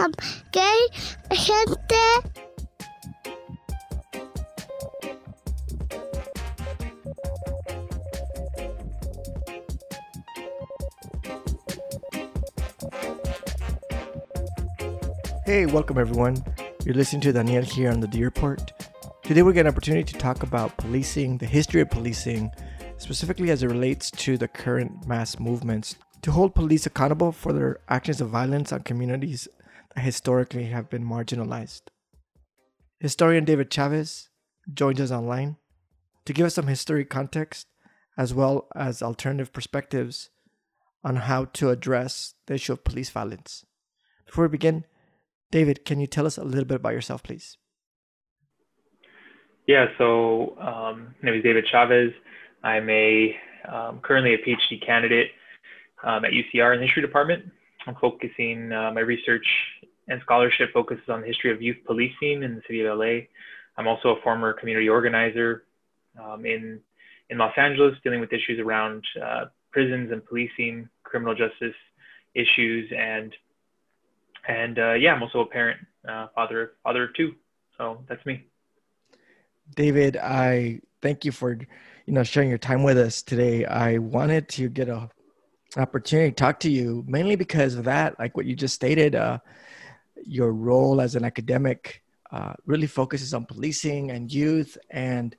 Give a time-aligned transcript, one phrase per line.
[0.00, 0.12] um,
[0.52, 1.94] gente.
[15.46, 16.42] Hey, welcome everyone.
[16.84, 18.72] You're listening to Daniel here on the D Report.
[19.22, 22.50] Today we get an opportunity to talk about policing, the history of policing,
[22.96, 27.78] specifically as it relates to the current mass movements to hold police accountable for their
[27.86, 29.46] actions of violence on communities
[29.94, 31.82] that historically have been marginalized.
[32.98, 34.30] Historian David Chavez
[34.72, 35.58] joins us online
[36.24, 37.66] to give us some history context
[38.16, 40.30] as well as alternative perspectives
[41.04, 43.66] on how to address the issue of police violence.
[44.24, 44.86] Before we begin,
[45.50, 47.58] David, can you tell us a little bit about yourself, please?
[49.66, 52.12] Yeah, so um, my name is David Chavez.
[52.62, 53.36] I'm a
[53.70, 55.28] um, currently a PhD candidate
[56.04, 57.44] um, at UCR in the history department.
[57.86, 59.46] I'm focusing uh, my research
[60.08, 63.26] and scholarship focuses on the history of youth policing in the city of LA.
[63.76, 65.64] I'm also a former community organizer
[66.22, 66.80] um, in
[67.30, 71.74] in Los Angeles, dealing with issues around uh, prisons and policing, criminal justice
[72.34, 73.34] issues, and
[74.46, 77.34] and uh, yeah, I'm also a parent, uh, father father of two.
[77.78, 78.44] So that's me.
[79.74, 83.64] David, I thank you for you know sharing your time with us today.
[83.64, 85.08] I wanted to get a
[85.76, 89.14] opportunity to talk to you mainly because of that, like what you just stated.
[89.14, 89.38] Uh,
[90.26, 95.36] your role as an academic uh, really focuses on policing and youth and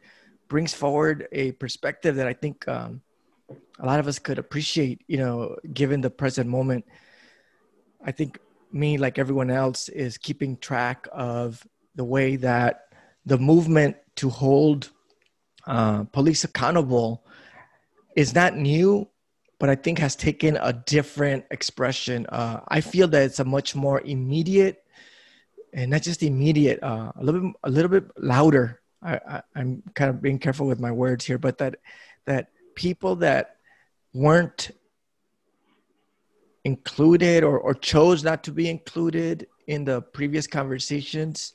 [0.48, 3.02] brings forward a perspective that I think um,
[3.80, 6.86] a lot of us could appreciate, you know, given the present moment.
[8.04, 8.40] I think
[8.72, 12.82] me, like everyone else, is keeping track of the way that
[13.26, 14.92] the movement to hold
[15.66, 17.26] uh, police accountable
[18.16, 19.08] is not new,
[19.60, 22.26] but I think has taken a different expression.
[22.28, 24.84] Uh, I feel that it's a much more immediate,
[25.74, 28.82] and not just immediate, uh, a little bit, a little bit louder.
[29.02, 31.76] I, am kind of being careful with my words here, but that
[32.26, 33.58] that people that
[34.14, 34.72] weren't
[36.64, 41.54] included or, or chose not to be included in the previous conversations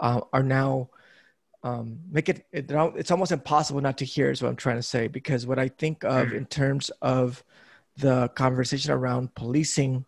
[0.00, 0.90] uh, are now
[1.62, 4.82] um, make it, it, it's almost impossible not to hear is what i'm trying to
[4.82, 6.32] say because what i think of mm.
[6.34, 7.44] in terms of
[7.96, 10.04] the conversation around policing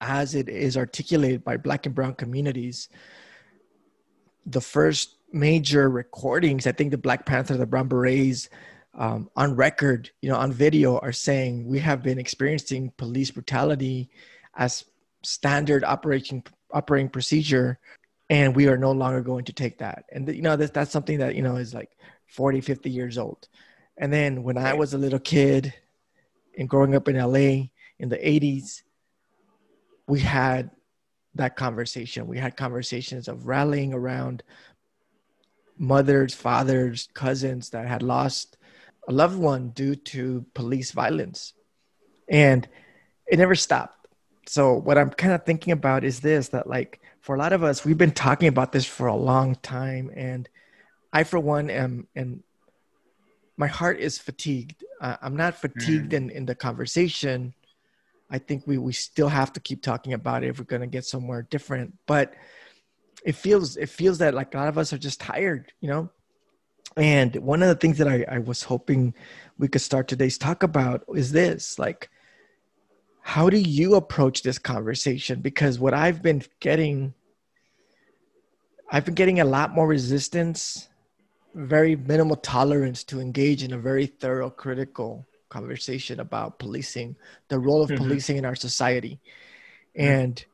[0.00, 2.88] as it is articulated by black and brown communities
[4.46, 8.48] the first major recordings i think the black panther the brown berets
[8.96, 14.08] um, on record you know on video are saying we have been experiencing police brutality
[14.56, 14.84] as
[15.22, 17.78] standard operating operating procedure
[18.34, 20.06] and we are no longer going to take that.
[20.10, 21.92] And you know that's, that's something that you know is like
[22.26, 23.48] 40 50 years old.
[23.96, 25.72] And then when i was a little kid
[26.58, 27.48] and growing up in la
[28.02, 28.82] in the 80s
[30.06, 30.70] we had
[31.36, 32.26] that conversation.
[32.26, 34.42] We had conversations of rallying around
[35.78, 38.56] mothers fathers cousins that had lost
[39.08, 41.52] a loved one due to police violence.
[42.28, 42.68] And
[43.26, 44.08] it never stopped.
[44.46, 47.64] So what i'm kind of thinking about is this that like for a lot of
[47.64, 50.10] us, we've been talking about this for a long time.
[50.14, 50.46] And
[51.10, 52.42] I, for one, am, and
[53.56, 54.84] my heart is fatigued.
[55.00, 56.16] Uh, I'm not fatigued mm.
[56.18, 57.54] in, in the conversation.
[58.30, 60.86] I think we, we still have to keep talking about it if we're going to
[60.86, 61.94] get somewhere different.
[62.04, 62.34] But
[63.24, 66.10] it feels, it feels that like a lot of us are just tired, you know?
[66.98, 69.14] And one of the things that I, I was hoping
[69.56, 72.10] we could start today's talk about is this, like,
[73.26, 77.14] how do you approach this conversation because what i've been getting
[78.92, 80.90] i've been getting a lot more resistance
[81.54, 87.16] very minimal tolerance to engage in a very thorough critical conversation about policing
[87.48, 88.04] the role of mm-hmm.
[88.04, 89.18] policing in our society
[89.98, 90.06] mm-hmm.
[90.06, 90.44] and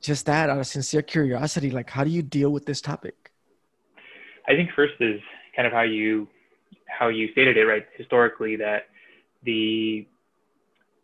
[0.00, 3.30] just that out of sincere curiosity like how do you deal with this topic
[4.48, 5.20] i think first is
[5.54, 6.26] kind of how you
[6.88, 8.88] how you stated it right historically that
[9.44, 10.04] the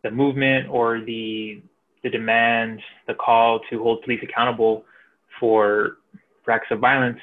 [0.07, 1.61] the movement or the
[2.03, 4.85] the demand, the call to hold police accountable
[5.39, 5.97] for,
[6.43, 7.19] for acts of violence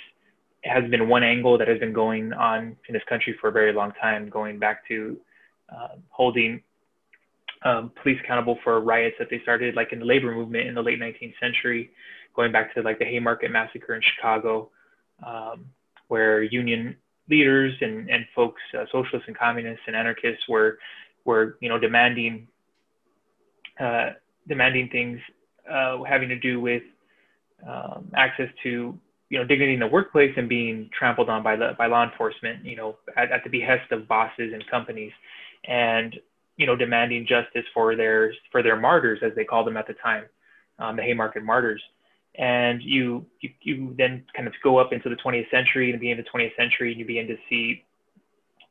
[0.64, 3.72] has been one angle that has been going on in this country for a very
[3.72, 5.16] long time, going back to
[5.70, 6.62] uh, holding
[7.64, 10.82] um, police accountable for riots that they started like in the labor movement in the
[10.82, 11.90] late 19th century,
[12.34, 14.70] going back to like the Haymarket massacre in Chicago,
[15.26, 15.64] um,
[16.08, 16.96] where union
[17.28, 20.78] leaders and, and folks, uh, socialists and communists and anarchists were,
[21.24, 22.48] were, you know, demanding
[23.80, 24.10] uh,
[24.48, 25.18] demanding things
[25.70, 26.82] uh, having to do with
[27.66, 28.98] um, access to
[29.30, 32.64] you know dignity in the workplace and being trampled on by the by law enforcement
[32.64, 35.12] you know at, at the behest of bosses and companies
[35.66, 36.16] and
[36.56, 39.94] you know, demanding justice for their for their martyrs, as they called them at the
[39.94, 40.24] time,
[40.78, 41.82] um, the Haymarket martyrs.
[42.36, 45.98] And you, you you then kind of go up into the 20th century and the
[45.98, 47.84] beginning of the 20th century, and you begin to see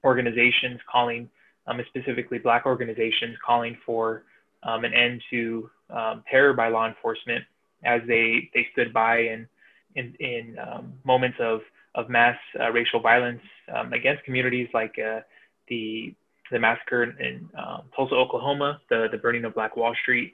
[0.04, 1.30] organizations calling,
[1.68, 4.24] um, specifically Black organizations, calling for
[4.66, 7.44] um, an end to um, terror by law enforcement
[7.84, 9.48] as they they stood by in
[9.96, 11.62] in, in um, moments of
[11.96, 13.42] of mass uh, racial violence
[13.76, 15.20] um, against communities like uh,
[15.68, 16.14] the
[16.52, 20.34] the massacre in um, Tulsa, Oklahoma, the the burning of Black Wall Street,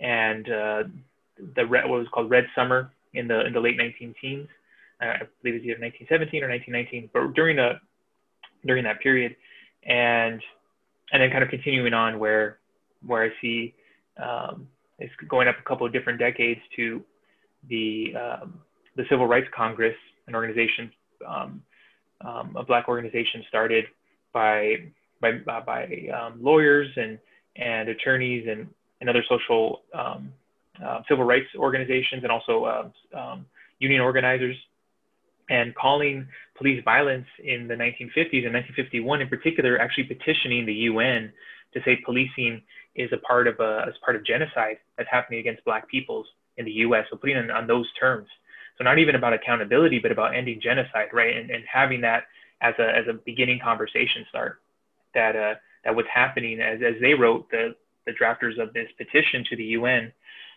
[0.00, 0.82] and uh,
[1.56, 4.48] the red, what was called Red Summer in the in the late 19 teens.
[5.02, 7.80] Uh, I believe it was either 1917 or 1919, but during the
[8.66, 9.36] during that period,
[9.84, 10.40] and
[11.12, 12.59] and then kind of continuing on where
[13.04, 13.74] where I see
[14.22, 14.68] um,
[14.98, 17.02] it's going up a couple of different decades to
[17.68, 18.60] the um,
[18.96, 19.94] the Civil Rights Congress,
[20.26, 20.90] an organization,
[21.26, 21.62] um,
[22.20, 23.84] um, a black organization started
[24.32, 24.76] by
[25.20, 27.18] by, uh, by um, lawyers and
[27.56, 28.68] and attorneys and,
[29.00, 30.32] and other social um,
[30.84, 33.36] uh, civil rights organizations and also uh,
[33.78, 34.56] union organizers.
[35.48, 41.32] And calling police violence in the 1950s and 1951 in particular actually petitioning the UN
[41.74, 42.62] to say policing
[42.94, 46.26] is a part of a as part of genocide that's happening against black peoples
[46.56, 48.28] in the US so putting it on those terms
[48.80, 51.36] so not even about accountability, but about ending genocide, right?
[51.36, 52.24] And, and having that
[52.62, 54.62] as a, as a beginning conversation start
[55.14, 55.54] that, uh,
[55.84, 57.74] that was happening as, as they wrote the,
[58.06, 60.10] the drafters of this petition to the UN,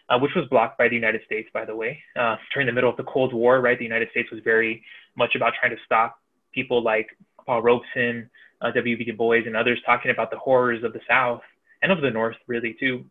[0.07, 1.99] uh, which was blocked by the United States, by the way.
[2.17, 4.81] Uh, during the middle of the Cold War, right, the United States was very
[5.17, 6.17] much about trying to stop
[6.53, 7.09] people like
[7.45, 8.29] Paul Robeson,
[8.61, 9.03] uh, W.B.
[9.03, 11.41] Du Bois, and others talking about the horrors of the South
[11.83, 13.05] and of the North, really, too.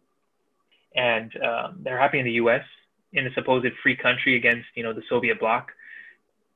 [0.96, 2.62] And um, they're happening in the U.S
[3.12, 5.70] in a supposed free country against you know the Soviet bloc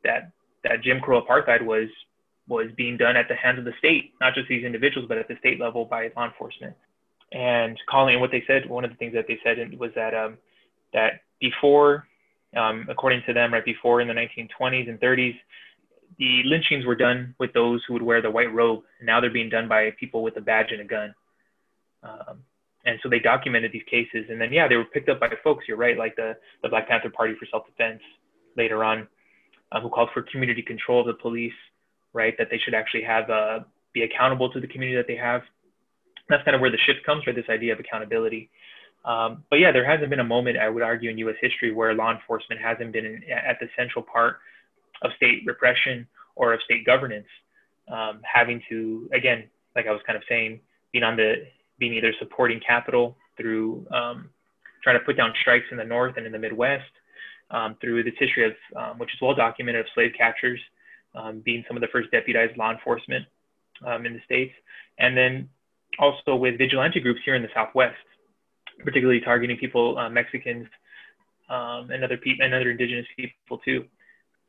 [0.04, 0.32] that
[0.64, 1.88] that Jim Crow apartheid was
[2.48, 5.26] was being done at the hands of the state, not just these individuals, but at
[5.26, 6.74] the state level by law enforcement.
[7.32, 10.14] And calling and what they said, one of the things that they said was that
[10.14, 10.38] um,
[10.92, 12.06] that before,
[12.56, 15.36] um, according to them, right before in the 1920s and 30s,
[16.18, 18.84] the lynchings were done with those who would wear the white robe.
[19.00, 21.14] And now they're being done by people with a badge and a gun.
[22.06, 22.38] Um,
[22.86, 25.64] and so they documented these cases and then yeah they were picked up by folks
[25.68, 28.00] you're right like the, the black panther party for self-defense
[28.56, 29.06] later on
[29.72, 31.52] uh, who called for community control of the police
[32.12, 33.58] right that they should actually have uh,
[33.92, 35.42] be accountable to the community that they have.
[36.28, 38.50] That's kind of where the shift comes right this idea of accountability.
[39.04, 41.94] Um, but yeah there hasn't been a moment i would argue in us history where
[41.94, 44.38] law enforcement hasn't been in, at the central part
[45.02, 47.28] of state repression or of state governance.
[47.88, 49.44] Um, having to again
[49.76, 50.58] like i was kind of saying
[50.92, 51.46] being on the
[51.78, 54.30] being either supporting capital through um,
[54.82, 56.84] trying to put down strikes in the North and in the Midwest,
[57.50, 60.60] um, through this history of, um, which is well documented, of slave catchers
[61.14, 63.24] um, being some of the first deputized law enforcement
[63.86, 64.52] um, in the States.
[64.98, 65.48] And then
[65.98, 67.96] also with vigilante groups here in the Southwest,
[68.84, 70.66] particularly targeting people, uh, Mexicans,
[71.48, 73.84] and other people, and other indigenous people too,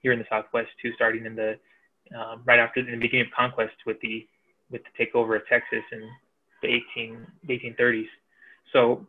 [0.01, 1.57] here in the Southwest too, starting in the,
[2.45, 4.27] right after the beginning of conquest with the,
[4.71, 6.03] with the takeover of Texas and
[6.61, 8.07] the 18 1830s.
[8.73, 9.07] So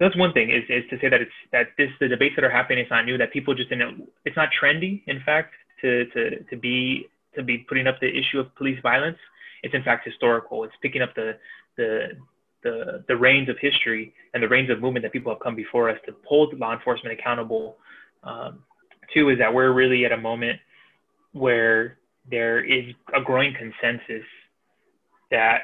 [0.00, 2.50] that's one thing is, is to say that it's that this the debates that are
[2.50, 6.42] happening it's not new that people just didn't it's not trendy in fact to to
[6.44, 7.06] to be
[7.36, 9.18] to be putting up the issue of police violence
[9.62, 11.36] it's in fact historical it's picking up the
[11.76, 12.08] the
[12.64, 15.90] the the reins of history and the reins of movement that people have come before
[15.90, 17.76] us to hold law enforcement accountable
[18.24, 18.60] um,
[19.14, 20.58] two is that we're really at a moment
[21.32, 21.98] where
[22.30, 22.84] there is
[23.14, 24.26] a growing consensus
[25.30, 25.60] that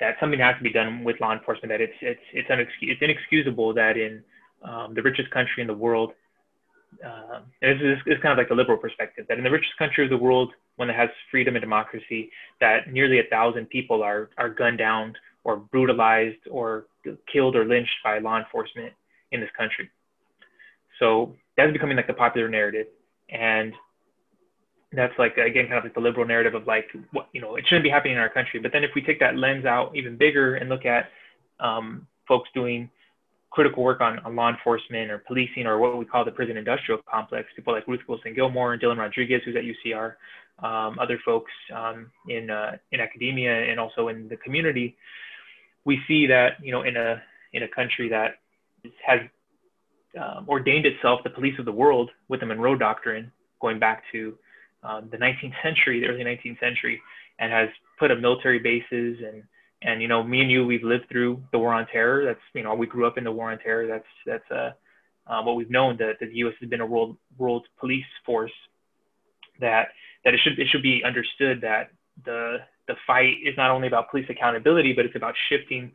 [0.00, 1.70] that something has to be done with law enforcement.
[1.70, 4.22] That it's it's it's, unexcus- it's inexcusable that in
[4.62, 6.12] um, the richest country in the world,
[7.02, 10.10] and this is, kind of like a liberal perspective, that in the richest country of
[10.10, 14.48] the world, one that has freedom and democracy, that nearly a thousand people are are
[14.48, 16.86] gunned down or brutalized or
[17.32, 18.92] killed or lynched by law enforcement
[19.32, 19.90] in this country.
[20.98, 22.86] So that's becoming like the popular narrative,
[23.30, 23.72] and
[24.96, 27.64] that's like again kind of like the liberal narrative of like what you know it
[27.66, 28.60] shouldn't be happening in our country.
[28.60, 31.10] But then if we take that lens out even bigger and look at
[31.60, 32.90] um, folks doing
[33.50, 37.00] critical work on, on law enforcement or policing or what we call the prison industrial
[37.10, 40.14] complex people like ruth wilson gilmore and dylan rodriguez who's at ucr
[40.62, 44.94] um, other folks um, in uh, in academia and also in the community
[45.86, 47.22] we see that you know in a
[47.54, 48.40] in a country that
[49.04, 49.20] has
[50.20, 54.36] um, ordained itself the police of the world with the monroe doctrine going back to
[54.86, 57.00] um, the 19th century, the early 19th century,
[57.38, 59.42] and has put up military bases and
[59.82, 62.24] and you know me and you we've lived through the war on terror.
[62.24, 63.86] That's you know we grew up in the war on terror.
[63.86, 64.70] That's that's uh,
[65.26, 66.54] uh, what we've known that, that the U.S.
[66.60, 68.52] has been a world world police force.
[69.60, 69.88] That
[70.24, 71.90] that it should it should be understood that
[72.24, 75.90] the the fight is not only about police accountability, but it's about shifting,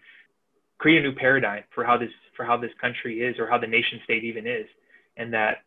[0.78, 3.68] create a new paradigm for how this for how this country is or how the
[3.68, 4.68] nation state even is,
[5.18, 5.64] and that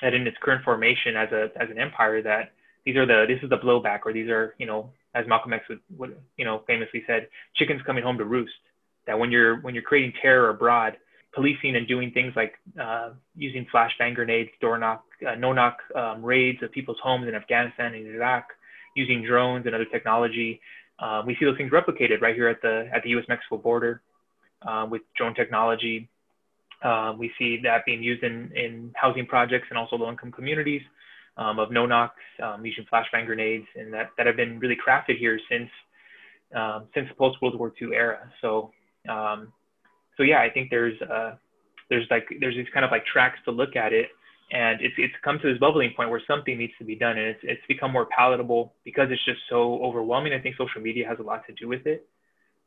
[0.00, 2.52] that in its current formation as a as an empire that
[2.88, 5.64] these are the this is the blowback or these are you know as Malcolm X
[5.68, 8.62] would, would you know famously said chickens coming home to roost
[9.06, 10.96] that when you're when you're creating terror abroad
[11.34, 16.24] policing and doing things like uh, using flashbang grenades door knock uh, no knock um,
[16.24, 18.44] raids of people's homes in Afghanistan and Iraq
[18.96, 20.58] using drones and other technology
[20.98, 23.26] um, we see those things replicated right here at the at the U.S.
[23.28, 24.00] Mexico border
[24.66, 26.08] uh, with drone technology
[26.82, 30.80] um, we see that being used in, in housing projects and also low income communities
[31.38, 35.18] um, of no knocks, um, using flashbang grenades, and that, that have been really crafted
[35.18, 35.70] here since
[36.54, 38.30] um, since the post World War II era.
[38.42, 38.72] So
[39.08, 39.52] um,
[40.16, 41.36] so yeah, I think there's uh,
[41.88, 44.08] there's like there's these kind of like tracks to look at it,
[44.50, 47.28] and it's it's come to this bubbling point where something needs to be done, and
[47.28, 50.32] it's it's become more palatable because it's just so overwhelming.
[50.32, 52.06] I think social media has a lot to do with it.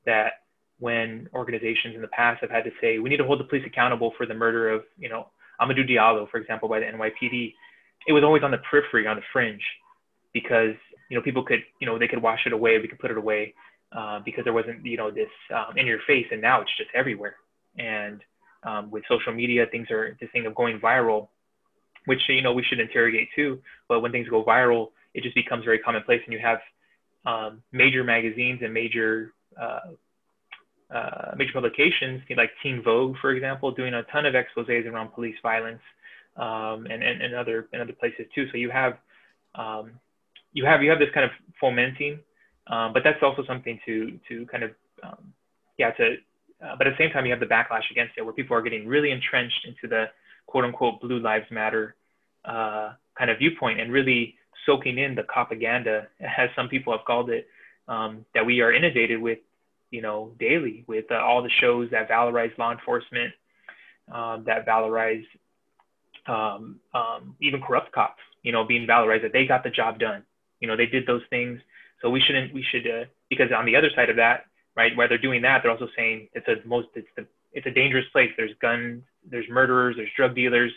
[0.05, 0.45] That
[0.79, 3.63] when organizations in the past have had to say we need to hold the police
[3.67, 5.27] accountable for the murder of you know
[5.59, 7.53] Amadou Diallo, for example, by the NYPD,
[8.07, 9.63] it was always on the periphery, on the fringe,
[10.33, 10.75] because
[11.09, 13.17] you know people could you know they could wash it away, we could put it
[13.17, 13.53] away,
[13.91, 16.89] uh, because there wasn't you know this um, in your face, and now it's just
[16.93, 17.35] everywhere.
[17.77, 18.21] And
[18.63, 21.27] um, with social media, things are this thing of going viral,
[22.05, 23.59] which you know we should interrogate too.
[23.87, 26.59] But when things go viral, it just becomes very commonplace, and you have
[27.25, 29.91] um, major magazines and major uh,
[30.93, 35.35] uh, major publications like Teen Vogue, for example, doing a ton of exposés around police
[35.41, 35.81] violence
[36.37, 38.47] um, and, and, and other and other places too.
[38.51, 38.97] So you have
[39.55, 39.91] um,
[40.53, 42.19] you have you have this kind of fomenting,
[42.67, 44.71] um, but that's also something to to kind of
[45.03, 45.33] um,
[45.77, 46.15] yeah to
[46.63, 48.61] uh, but at the same time you have the backlash against it where people are
[48.61, 50.05] getting really entrenched into the
[50.47, 51.95] quote unquote blue lives matter
[52.45, 54.35] uh, kind of viewpoint and really
[54.65, 57.47] soaking in the propaganda as some people have called it
[57.87, 59.39] um, that we are inundated with
[59.89, 63.33] you know daily with uh, all the shows that valorize law enforcement
[64.11, 65.25] um, that valorize
[66.27, 70.23] um, um, even corrupt cops, you know, being valorized that they got the job done.
[70.59, 71.59] You know, they did those things.
[72.01, 75.07] So we shouldn't, we should, uh, because on the other side of that, right, while
[75.07, 78.31] they're doing that, they're also saying it's a most, it's the, it's a dangerous place.
[78.37, 80.71] There's guns, there's murderers, there's drug dealers.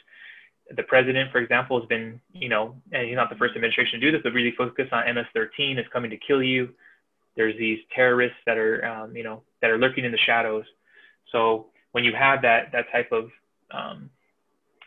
[0.75, 4.07] The president, for example, has been, you know, and he's not the first administration to
[4.07, 6.71] do this, but really focus on MS-13 is coming to kill you.
[7.37, 10.65] There's these terrorists that are, um, you know, that are lurking in the shadows.
[11.33, 13.31] So when you have that that type of
[13.71, 14.11] um,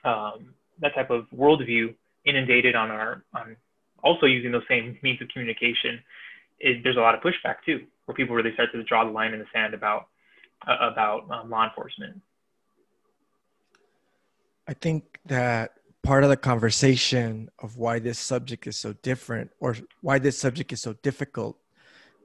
[0.07, 1.93] um, that type of worldview
[2.25, 3.55] inundated on our on
[4.03, 5.99] also using those same means of communication,
[6.59, 9.33] it, there's a lot of pushback too, where people really start to draw the line
[9.33, 10.07] in the sand about
[10.67, 12.21] uh, about um, law enforcement.
[14.67, 15.73] I think that
[16.03, 20.71] part of the conversation of why this subject is so different or why this subject
[20.71, 21.57] is so difficult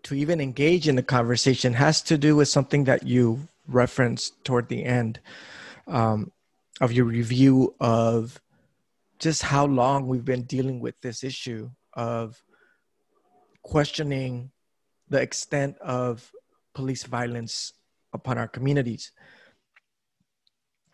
[0.05, 4.69] to even engage in the conversation has to do with something that you referenced toward
[4.69, 5.21] the end.
[5.87, 6.33] Um,
[6.81, 8.41] of your review of
[9.19, 12.43] just how long we've been dealing with this issue of
[13.63, 14.51] questioning
[15.09, 16.33] the extent of
[16.75, 17.73] police violence
[18.13, 19.13] upon our communities.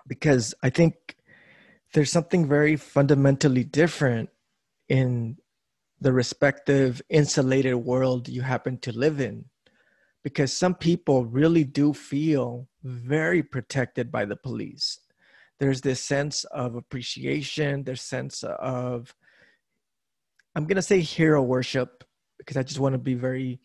[0.06, 1.16] Because I think
[1.94, 4.30] there's something very fundamentally different
[4.88, 5.38] in
[6.00, 9.44] the respective insulated world you happen to live in.
[10.22, 14.98] Because some people really do feel very protected by the police
[15.60, 19.14] there's this sense of appreciation there's sense of
[20.54, 22.04] i'm going to say hero worship
[22.38, 23.60] because i just want to be very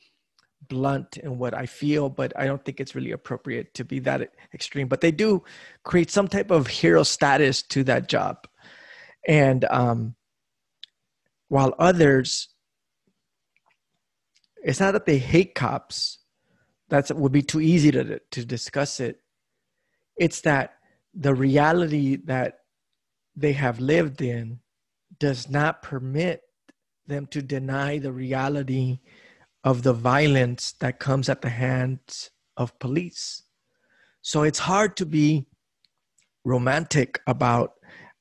[0.70, 4.32] blunt in what i feel but i don't think it's really appropriate to be that
[4.54, 4.88] extreme.
[4.88, 5.44] But they do
[5.84, 8.48] create some type of hero status to that job.
[9.28, 10.16] And um,
[11.50, 12.50] while others
[14.64, 16.20] it's not that they hate cops
[16.90, 19.20] that would be too easy to, to discuss it.
[20.16, 20.76] It's that
[21.14, 22.60] the reality that
[23.36, 24.60] they have lived in
[25.20, 26.42] does not permit
[27.08, 29.00] them to deny the reality
[29.64, 33.44] of the violence that comes at the hands of police.
[34.22, 35.46] So it's hard to be
[36.44, 37.74] romantic about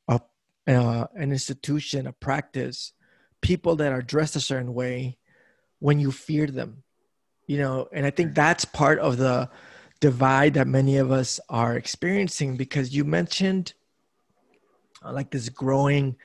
[0.09, 0.21] a,
[0.67, 2.93] uh, an institution, a practice,
[3.41, 5.19] people that are dressed a certain way
[5.79, 6.85] when you fear them.
[7.47, 9.51] You know, and I think that's part of the
[10.03, 13.73] divide that many of us are experiencing because you mentioned
[15.05, 16.17] uh, like this growing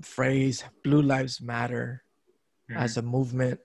[0.00, 2.02] phrase blue lives matter
[2.70, 2.80] mm-hmm.
[2.80, 3.60] as a movement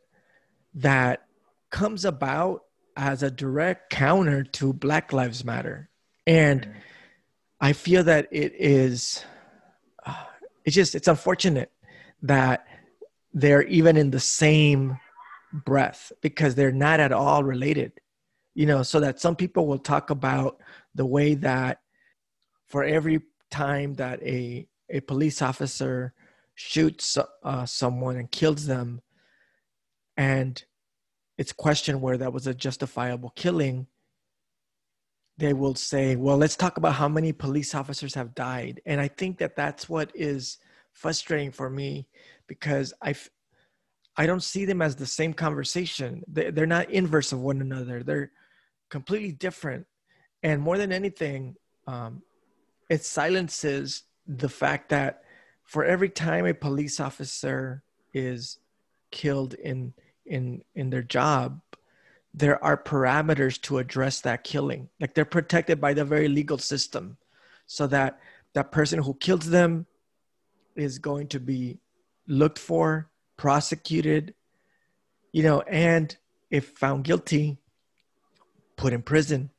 [0.73, 1.25] that
[1.69, 2.63] comes about
[2.97, 5.89] as a direct counter to black lives matter
[6.27, 6.79] and mm-hmm.
[7.61, 9.23] i feel that it is
[10.05, 10.25] uh,
[10.65, 11.71] it's just it's unfortunate
[12.21, 12.67] that
[13.33, 14.99] they're even in the same
[15.53, 17.93] breath because they're not at all related.
[18.57, 20.59] You know, so that some people will talk about
[20.95, 21.79] the way that
[22.65, 23.21] for every
[23.51, 26.15] time that a a police officer
[26.55, 28.99] shoots uh, someone and kills them,
[30.17, 30.65] and
[31.37, 33.85] it's questioned where that was a justifiable killing,
[35.37, 38.81] they will say, well, let's talk about how many police officers have died.
[38.87, 40.57] And I think that that's what is
[40.93, 42.07] frustrating for me
[42.47, 43.13] because I,
[44.15, 46.23] I don't see them as the same conversation.
[46.27, 48.01] They're not inverse of one another.
[48.01, 48.31] They're
[48.89, 49.85] completely different.
[50.43, 51.55] And more than anything,
[51.87, 52.21] um,
[52.89, 55.23] it silences the fact that
[55.63, 58.59] for every time a police officer is
[59.11, 59.93] killed in
[60.25, 61.61] in in their job,
[62.33, 64.89] there are parameters to address that killing.
[64.99, 67.17] Like they're protected by the very legal system,
[67.65, 68.19] so that
[68.53, 69.85] that person who kills them
[70.75, 71.79] is going to be
[72.27, 74.33] looked for, prosecuted,
[75.31, 76.15] you know, and
[76.49, 77.57] if found guilty,
[78.77, 79.49] put in prison.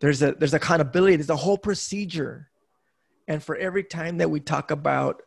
[0.00, 1.16] There's a there's accountability.
[1.16, 2.48] There's a whole procedure,
[3.26, 5.22] and for every time that we talk about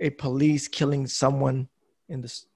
[0.00, 1.68] a police killing someone
[2.08, 2.46] in this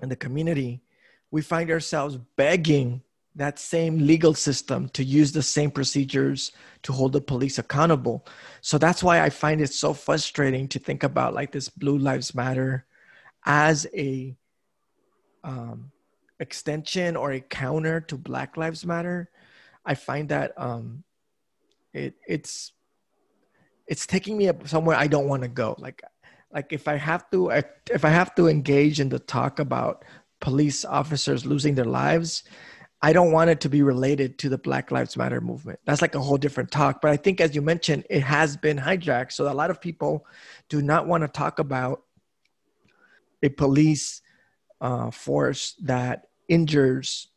[0.00, 0.82] in the community,
[1.30, 3.02] we find ourselves begging
[3.34, 8.26] that same legal system to use the same procedures to hold the police accountable.
[8.60, 12.34] So that's why I find it so frustrating to think about like this Blue Lives
[12.34, 12.84] Matter
[13.46, 14.36] as a
[15.44, 15.91] um,
[16.42, 19.30] extension or a counter to Black Lives Matter.
[19.86, 21.04] I find that um,
[21.94, 22.72] it it's
[23.86, 25.74] it's taking me somewhere I don't want to go.
[25.78, 26.02] Like
[26.52, 30.04] like if I have to if I have to engage in the talk about
[30.40, 32.44] police officers losing their lives,
[33.00, 35.78] I don't want it to be related to the Black Lives Matter movement.
[35.86, 37.00] That's like a whole different talk.
[37.00, 39.32] But I think, as you mentioned, it has been hijacked.
[39.32, 40.26] So a lot of people
[40.68, 42.02] do not want to talk about
[43.42, 44.22] a police
[44.80, 47.28] uh, force that injures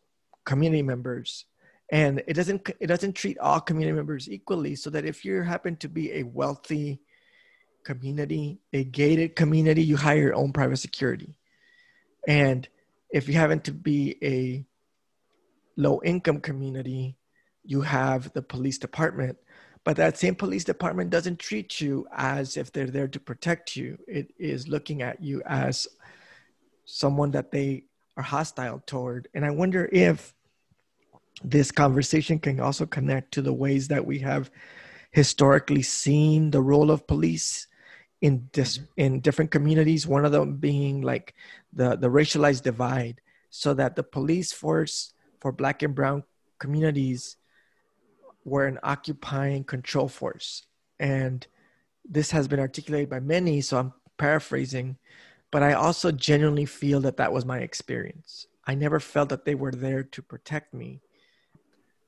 [0.46, 1.46] community members
[1.92, 5.76] and it doesn't it doesn't treat all community members equally so that if you happen
[5.76, 7.00] to be a wealthy
[7.84, 11.36] community a gated community you hire your own private security
[12.28, 12.68] and
[13.12, 14.66] if you happen to be a
[15.78, 17.18] low income community,
[17.64, 19.38] you have the police department.
[19.84, 23.98] But that same police department doesn't treat you as if they're there to protect you.
[24.08, 25.88] It is looking at you as
[26.86, 27.86] someone that they
[28.18, 29.28] are hostile toward.
[29.34, 30.34] And I wonder if
[31.44, 34.50] this conversation can also connect to the ways that we have
[35.12, 37.68] historically seen the role of police
[38.22, 38.86] in this mm-hmm.
[38.98, 41.36] in different communities one of them being like
[41.74, 46.24] the the racialized divide so that the police force for black and brown
[46.60, 47.38] communities
[48.44, 50.66] were an occupying control force
[51.00, 51.48] and
[52.04, 54.98] this has been articulated by many so i'm paraphrasing
[55.56, 58.46] but i also genuinely feel that that was my experience.
[58.68, 61.00] I never felt that they were there to protect me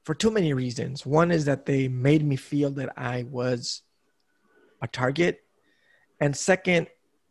[0.04, 1.06] for too many reasons.
[1.06, 3.84] One is that they made me feel that i was
[4.82, 5.46] a target
[6.20, 6.88] and second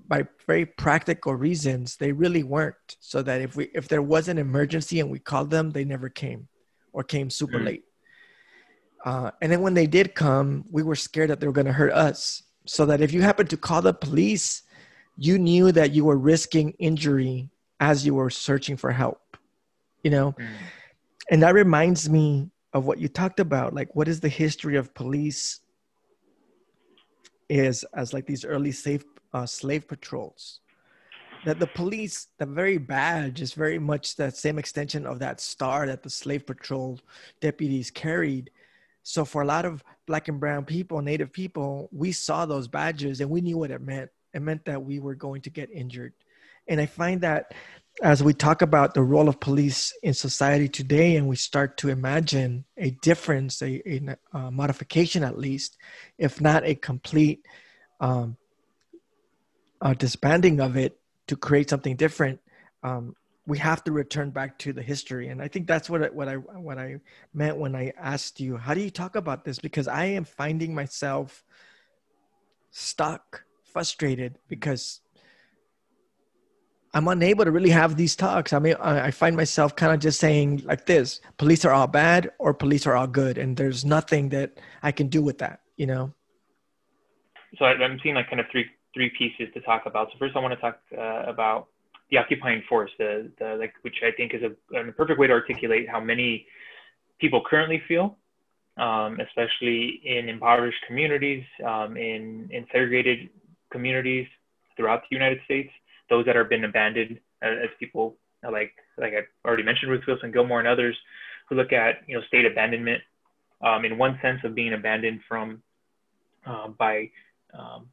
[0.09, 4.39] by very practical reasons they really weren't so that if we if there was an
[4.39, 6.49] emergency and we called them they never came
[6.95, 7.67] or came super mm-hmm.
[7.67, 7.85] late.
[9.05, 11.81] Uh, and then when they did come we were scared that they were going to
[11.83, 14.63] hurt us so that if you happened to call the police
[15.17, 17.49] you knew that you were risking injury
[17.81, 19.27] as you were searching for help
[20.03, 20.33] you know?
[20.33, 20.65] Mm-hmm.
[21.33, 24.95] and that reminds me of what you talked about like what is the history of
[24.95, 25.61] police
[27.49, 30.61] is as like these early safe uh, slave patrols.
[31.45, 35.87] That the police the very badge is very much that same extension of that star
[35.87, 37.01] that the slave patrol
[37.41, 38.51] deputies carried.
[39.03, 43.21] So for a lot of black and brown people native people we saw those badges
[43.21, 46.13] and we knew what it meant it meant that we were going to get injured.
[46.69, 47.55] And i find that
[48.03, 51.89] as we talk about the role of police in society today and we start to
[51.89, 55.79] imagine a difference a, a, a modification at least
[56.19, 57.47] if not a complete
[58.01, 58.37] um,
[59.81, 62.41] a disbanding of it to create something different
[62.83, 63.15] um,
[63.47, 65.29] we have to return back to the history.
[65.29, 67.01] And i think that's what I, what i what i
[67.33, 69.59] meant when i asked you how do you talk about this?
[69.59, 71.45] Because i am finding myself
[72.71, 73.45] stuck
[73.77, 75.03] frustrated because
[76.95, 78.55] I'm unable to really have these talks.
[78.55, 82.31] I mean, I find myself kind of just saying like this: police are all bad
[82.39, 84.49] or police are all good, and there's nothing that
[84.83, 86.15] I can do with that, you know.
[87.59, 90.09] So I'm seeing like kind of three three pieces to talk about.
[90.11, 91.69] So first, I want to talk uh, about
[92.11, 95.35] the occupying force, the the like, which I think is a, a perfect way to
[95.35, 96.47] articulate how many
[97.21, 98.17] people currently feel,
[98.79, 103.29] um, especially in impoverished communities, um, in in segregated
[103.71, 104.27] communities
[104.77, 105.71] throughout the United States
[106.09, 110.33] those that have been abandoned, uh, as people like like I already mentioned, Ruth Wilson
[110.33, 110.97] Gilmore and others
[111.49, 113.03] who look at you know state abandonment
[113.63, 115.63] um, in one sense of being abandoned from
[116.47, 117.11] uh, by
[117.59, 117.89] um,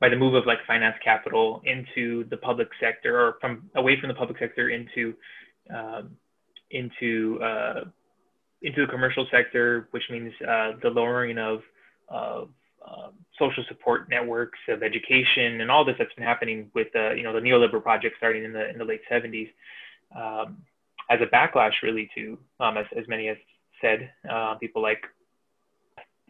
[0.00, 4.08] by the move of like finance capital into the public sector or from away from
[4.08, 5.14] the public sector into
[5.74, 6.10] um,
[6.70, 7.84] into uh,
[8.62, 11.60] into the commercial sector, which means uh, the lowering of,
[12.08, 12.48] of
[12.88, 17.22] uh, social support networks, of education, and all this that's been happening with the you
[17.22, 19.50] know the neoliberal project starting in the in the late 70s,
[20.16, 20.58] um,
[21.10, 23.36] as a backlash really to um, as as many have
[23.80, 25.04] said, uh, people like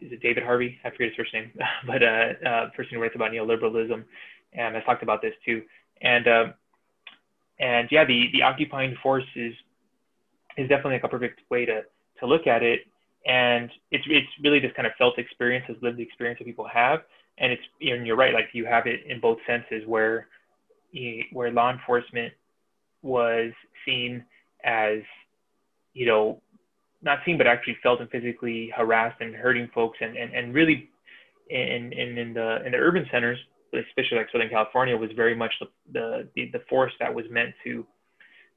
[0.01, 0.77] is it David Harvey?
[0.83, 1.51] I forget his first name,
[1.87, 4.03] but uh, uh, person who writes about neoliberalism,
[4.53, 5.61] and has talked about this too.
[6.01, 6.45] And uh,
[7.59, 9.53] and yeah, the the occupying force is
[10.57, 11.83] is definitely like a perfect way to
[12.19, 12.81] to look at it.
[13.25, 17.01] And it's it's really this kind of felt experience, this lived experience that people have.
[17.37, 20.27] And it's and you're right, like you have it in both senses where
[21.31, 22.33] where law enforcement
[23.01, 23.51] was
[23.85, 24.23] seen
[24.63, 24.99] as
[25.93, 26.41] you know
[27.01, 30.89] not seen but actually felt and physically harassed and hurting folks and and, and really
[31.49, 33.39] in, in in the in the urban centers
[33.73, 37.53] especially like southern california was very much the, the the, the force that was meant
[37.63, 37.85] to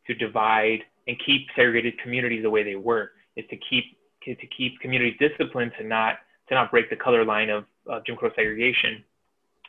[0.06, 4.80] to divide and keep segregated communities the way they were is to keep to keep
[4.80, 6.16] communities disciplined to not
[6.48, 9.04] to not break the color line of, of Jim Crow segregation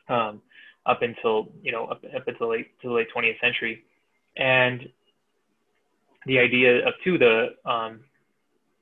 [0.10, 0.42] um,
[0.86, 3.84] up until you know up, up until late to the late 20th century,
[4.38, 4.90] and
[6.26, 8.02] the idea of too the um,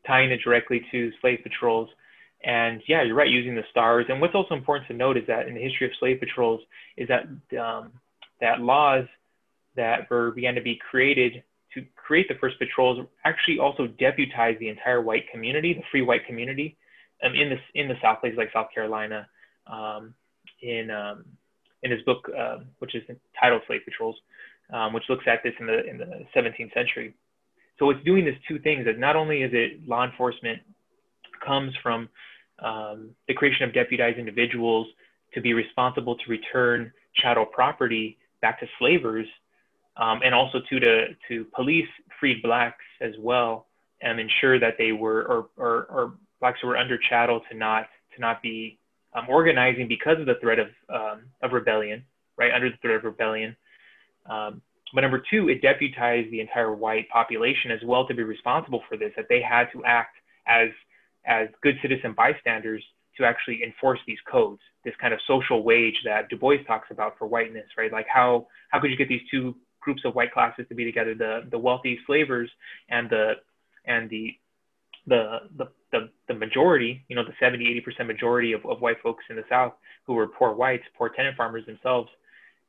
[0.05, 1.89] tying it directly to slave patrols.
[2.43, 4.07] And yeah, you're right, using the stars.
[4.09, 6.61] And what's also important to note is that in the history of slave patrols
[6.97, 7.25] is that
[7.59, 7.91] um,
[8.39, 9.05] that laws
[9.75, 11.41] that were began to be created to
[12.11, 16.75] create the first patrols actually also deputized the entire white community, the free white community,
[17.23, 19.25] um, in the in the South places like South Carolina.
[19.65, 20.13] Um,
[20.61, 21.23] in um,
[21.83, 23.03] in his book, uh, which is
[23.39, 24.17] titled Slave Patrols,
[24.73, 27.13] um, which looks at this in the in the 17th century.
[27.79, 30.59] So it's doing these two things: that not only is it law enforcement
[31.45, 32.09] comes from
[32.59, 34.87] um, the creation of deputized individuals
[35.33, 39.27] to be responsible to return chattel property back to slavers
[39.97, 41.87] um, and also to, to to police
[42.19, 43.67] freed blacks as well
[44.01, 47.87] and ensure that they were or, or, or blacks who were under chattel to not
[48.15, 48.77] to not be
[49.13, 52.03] um, organizing because of the threat of um, of rebellion,
[52.37, 53.55] right under the threat of rebellion.
[54.29, 54.61] Um,
[54.93, 58.97] but number two, it deputized the entire white population as well to be responsible for
[58.97, 59.11] this.
[59.15, 60.15] That they had to act
[60.47, 60.69] as
[61.25, 62.83] as good citizen bystanders
[63.17, 67.17] to actually enforce these codes, this kind of social wage that Du Bois talks about
[67.17, 67.91] for whiteness, right?
[67.91, 71.13] Like how how could you get these two groups of white classes to be together,
[71.15, 72.49] the, the wealthy slavers
[72.89, 73.33] and the,
[73.85, 74.35] and the,
[75.07, 79.23] the, the, the, the majority, you know, the 70, 80% majority of, of white folks
[79.29, 79.73] in the South
[80.05, 82.09] who were poor whites, poor tenant farmers themselves,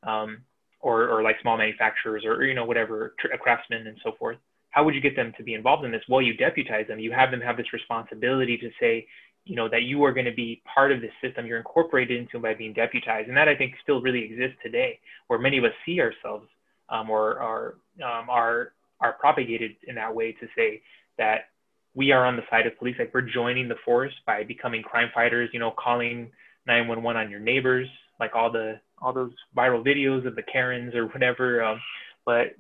[0.03, 0.38] um,
[0.81, 4.37] or, or like small manufacturers or, you know, whatever, craftsmen and so forth.
[4.70, 6.03] How would you get them to be involved in this?
[6.09, 6.98] Well, you deputize them.
[6.98, 9.07] You have them have this responsibility to say,
[9.44, 11.46] you know, that you are going to be part of this system.
[11.46, 13.29] You're incorporated into by being deputized.
[13.29, 16.46] And that I think still really exists today, where many of us see ourselves
[16.92, 17.74] um, or, or
[18.05, 20.81] um, are are propagated in that way to say
[21.18, 21.48] that
[21.94, 25.11] we are on the side of police, like we're joining the force by becoming crime
[25.12, 26.31] fighters, you know, calling
[26.66, 27.88] 911 on your neighbors,
[28.20, 31.64] like all the all those viral videos of the Karens or whatever.
[31.64, 31.81] Um,
[32.24, 32.55] but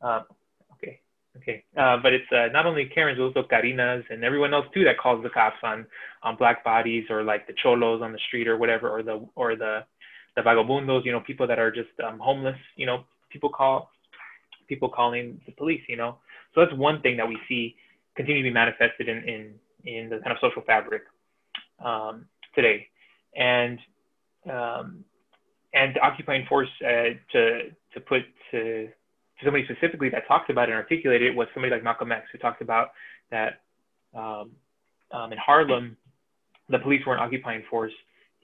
[0.00, 0.22] uh,
[0.74, 1.00] okay,
[1.38, 4.98] okay, uh, but it's uh, not only Karens, also Karinas and everyone else too that
[4.98, 5.86] calls the cops on
[6.22, 9.56] on black bodies or like the cholos on the street or whatever, or the or
[9.56, 9.80] the
[10.36, 13.90] the vagabundos, you know, people that are just um, homeless, you know, people call
[14.68, 16.16] people calling the police, you know.
[16.54, 17.76] So that's one thing that we see
[18.16, 21.02] continue to be manifested in in, in the kind of social fabric
[21.84, 22.86] um, today,
[23.36, 23.78] and
[24.50, 25.04] um,
[25.74, 28.88] and the occupying force uh, to to put to
[29.42, 32.62] somebody specifically that talked about and articulated it was somebody like Malcolm X who talked
[32.62, 32.92] about
[33.30, 33.60] that
[34.14, 34.52] um,
[35.10, 35.96] um, in Harlem
[36.70, 37.92] the police were an occupying force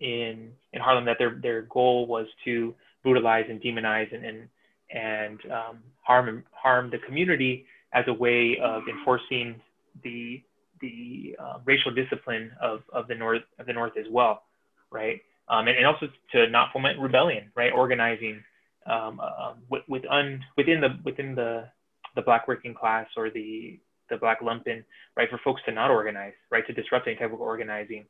[0.01, 4.49] in in Harlem that their their goal was to brutalize and demonize and, and
[4.93, 9.61] and um, harm harm the community as a way of enforcing
[10.03, 10.43] the
[10.81, 14.43] the uh, racial discipline of, of the north of the north as well,
[14.91, 15.21] right?
[15.49, 17.73] Um, and, and also to not foment rebellion, right?
[17.73, 18.43] Organizing
[18.87, 21.69] um, uh, with, with un, within the within the
[22.17, 24.85] the black working class or the the black lumpen,
[25.17, 25.29] right?
[25.31, 26.67] For folks to not organize, right?
[26.67, 28.07] To disrupt any type of organizing,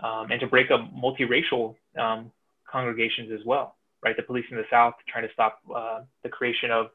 [0.00, 2.30] um, and to break up multiracial um,
[2.70, 4.16] congregations as well, right?
[4.16, 6.86] The police in the South trying to stop uh, the creation of,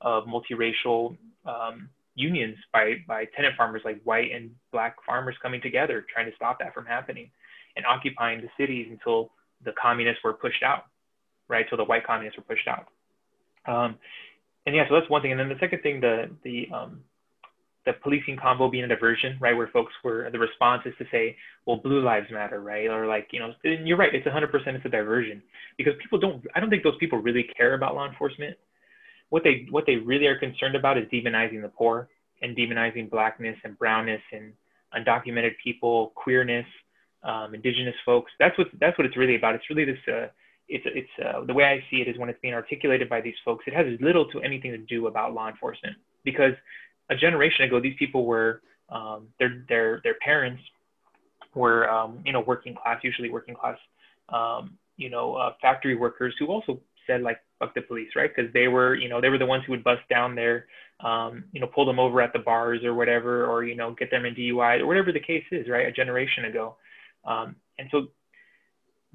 [0.00, 6.04] of multiracial um, unions by, by tenant farmers, like white and black farmers coming together,
[6.12, 7.30] trying to stop that from happening
[7.76, 9.30] and occupying the cities until
[9.64, 10.84] the communists were pushed out,
[11.48, 11.66] right?
[11.68, 12.86] Till the white communists were pushed out.
[13.66, 13.96] Um,
[14.64, 15.30] and yeah, so that's one thing.
[15.32, 17.00] And then the second thing, the the um,
[17.86, 19.56] the policing convo being a diversion, right?
[19.56, 22.88] Where folks were the response is to say, well, blue lives matter, right?
[22.88, 25.40] Or like, you know, and you're right, it's 100% it's a diversion
[25.78, 26.44] because people don't.
[26.54, 28.56] I don't think those people really care about law enforcement.
[29.30, 32.08] What they what they really are concerned about is demonizing the poor
[32.42, 34.52] and demonizing blackness and brownness and
[34.94, 36.66] undocumented people, queerness,
[37.22, 38.32] um, indigenous folks.
[38.38, 39.54] That's what that's what it's really about.
[39.54, 39.98] It's really this.
[40.08, 40.26] Uh,
[40.68, 43.34] it's it's uh, the way I see it is when it's being articulated by these
[43.44, 46.52] folks, it has little to anything to do about law enforcement because
[47.10, 50.62] a generation ago, these people were um, their their their parents
[51.54, 53.78] were um, you know working class, usually working class,
[54.28, 58.30] um, you know uh, factory workers who also said like fuck the police, right?
[58.34, 60.66] Because they were you know they were the ones who would bust down their
[61.00, 64.10] um, you know pull them over at the bars or whatever, or you know get
[64.10, 65.86] them in DUI or whatever the case is, right?
[65.86, 66.76] A generation ago,
[67.24, 68.08] um, and so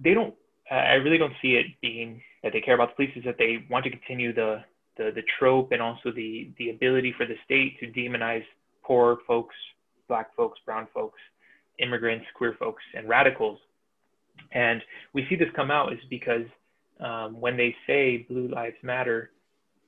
[0.03, 0.33] they don't.
[0.69, 3.11] I really don't see it being that they care about the police.
[3.15, 4.63] Is that they want to continue the
[4.97, 8.43] the, the trope and also the, the ability for the state to demonize
[8.83, 9.55] poor folks,
[10.07, 11.19] black folks, brown folks,
[11.79, 13.59] immigrants, queer folks, and radicals.
[14.51, 14.81] And
[15.13, 16.45] we see this come out is because
[16.99, 19.31] um, when they say Blue Lives Matter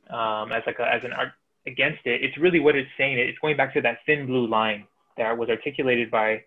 [0.10, 1.30] um, as like a, as an art
[1.68, 3.18] against it, it's really what it's saying.
[3.18, 4.86] It's going back to that thin blue line
[5.18, 6.44] that was articulated by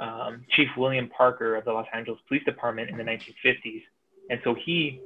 [0.00, 3.82] um, Chief William Parker of the Los Angeles Police Department in the 1950s.
[4.30, 5.00] And so he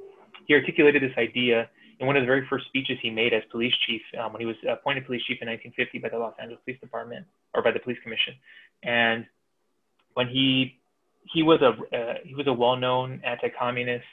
[0.47, 3.73] he articulated this idea in one of the very first speeches he made as police
[3.85, 6.79] chief um, when he was appointed police chief in 1950 by the Los Angeles Police
[6.79, 8.33] Department or by the police commission.
[8.83, 9.25] And
[10.13, 10.79] when he
[11.33, 14.05] he was a uh, he was a well-known anti-communist,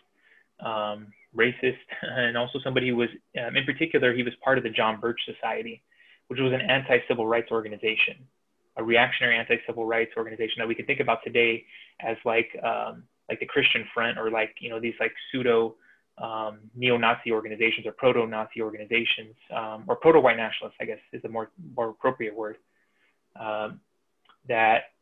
[0.65, 4.71] um, racist, and also somebody who was um, in particular he was part of the
[4.71, 5.83] John Birch Society,
[6.29, 8.27] which was an anti-civil rights organization,
[8.77, 11.65] a reactionary anti-civil rights organization that we can think about today
[12.01, 15.77] as like um, like the Christian Front or like you know these like pseudo
[16.21, 21.51] um, neo-Nazi organizations or proto-Nazi organizations, um, or proto-white nationalists, I guess is the more
[21.75, 22.57] more appropriate word,
[23.39, 23.81] um,
[24.49, 24.93] that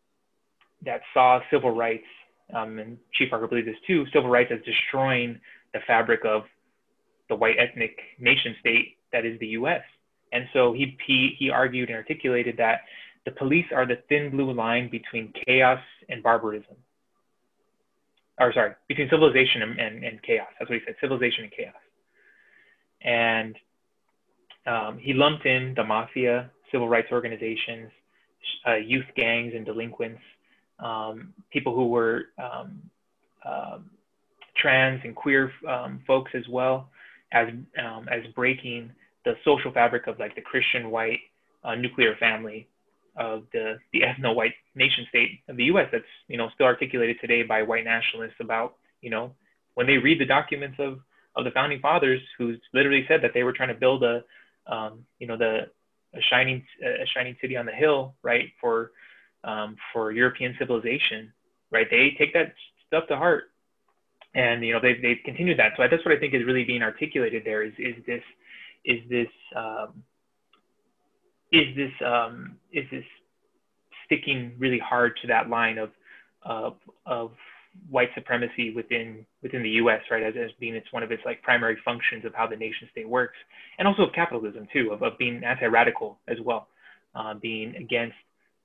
[0.84, 2.06] that saw civil rights,
[2.54, 5.40] um, and Chief Parker believes this too, civil rights as destroying
[5.74, 6.42] the fabric of
[7.28, 9.82] the white ethnic nation state that is the U.S.
[10.32, 12.82] And so he he, he argued and articulated that
[13.24, 16.76] the police are the thin blue line between chaos and barbarism
[18.38, 20.48] or sorry, between civilization and, and, and chaos.
[20.58, 21.74] That's what he said, civilization and chaos.
[23.02, 23.56] And
[24.66, 27.90] um, he lumped in the mafia, civil rights organizations,
[28.66, 30.20] uh, youth gangs and delinquents,
[30.78, 32.80] um, people who were um,
[33.44, 33.78] uh,
[34.56, 36.88] trans and queer um, folks as well
[37.32, 37.48] as
[37.82, 38.90] um, as breaking
[39.24, 41.20] the social fabric of like the Christian white
[41.64, 42.68] uh, nuclear family
[43.16, 45.88] of the, the ethno-white nation state of the U.S.
[45.92, 49.32] that's you know still articulated today by white nationalists about you know
[49.74, 51.00] when they read the documents of
[51.36, 54.22] of the founding fathers who literally said that they were trying to build a
[54.66, 55.66] um, you know the
[56.14, 58.92] a shining a shining city on the hill right for
[59.44, 61.32] um, for European civilization
[61.70, 62.54] right they take that
[62.86, 63.44] stuff to heart
[64.34, 66.82] and you know they've, they've continued that so that's what I think is really being
[66.82, 68.22] articulated there is is this
[68.84, 70.02] is this um,
[71.52, 73.04] is this um, is this
[74.08, 75.90] sticking really hard to that line of
[76.42, 77.30] of,
[77.90, 80.00] white supremacy within within the U.S.
[80.10, 82.88] right as, as being it's one of its like primary functions of how the nation
[82.90, 83.36] state works,
[83.78, 86.68] and also of capitalism too, of, of being anti-radical as well,
[87.14, 88.16] uh, being against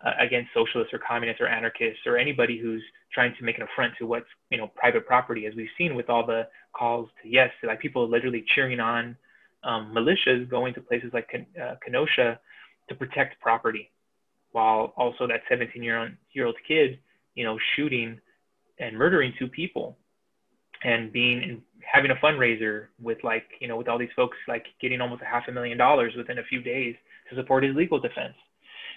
[0.04, 2.82] uh, against socialists or communists or anarchists or anybody who's
[3.14, 6.10] trying to make an affront to what's you know private property, as we've seen with
[6.10, 9.16] all the calls to yes, like people literally cheering on
[9.64, 11.30] um, militias going to places like
[11.62, 12.40] uh, Kenosha
[12.90, 13.92] to protect property
[14.54, 17.00] while also that 17 year old kid
[17.36, 18.20] you know shooting
[18.80, 19.98] and murdering two people
[20.84, 24.66] and being in, having a fundraiser with like you know with all these folks like
[24.82, 26.96] getting almost a half a million dollars within a few days
[27.30, 28.36] to support his legal defense.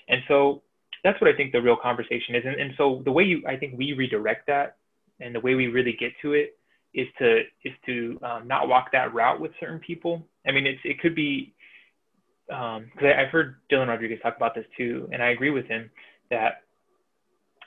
[0.09, 0.63] And so
[1.05, 2.43] that's what i think the real conversation is.
[2.45, 4.77] And, and so the way you i think we redirect that
[5.21, 6.59] and the way we really get to it
[6.95, 10.27] is to is to um, not walk that route with certain people.
[10.47, 11.55] I mean it's it could be
[12.47, 15.91] because um, I've heard Dylan Rodriguez talk about this too, and I agree with him
[16.31, 16.63] that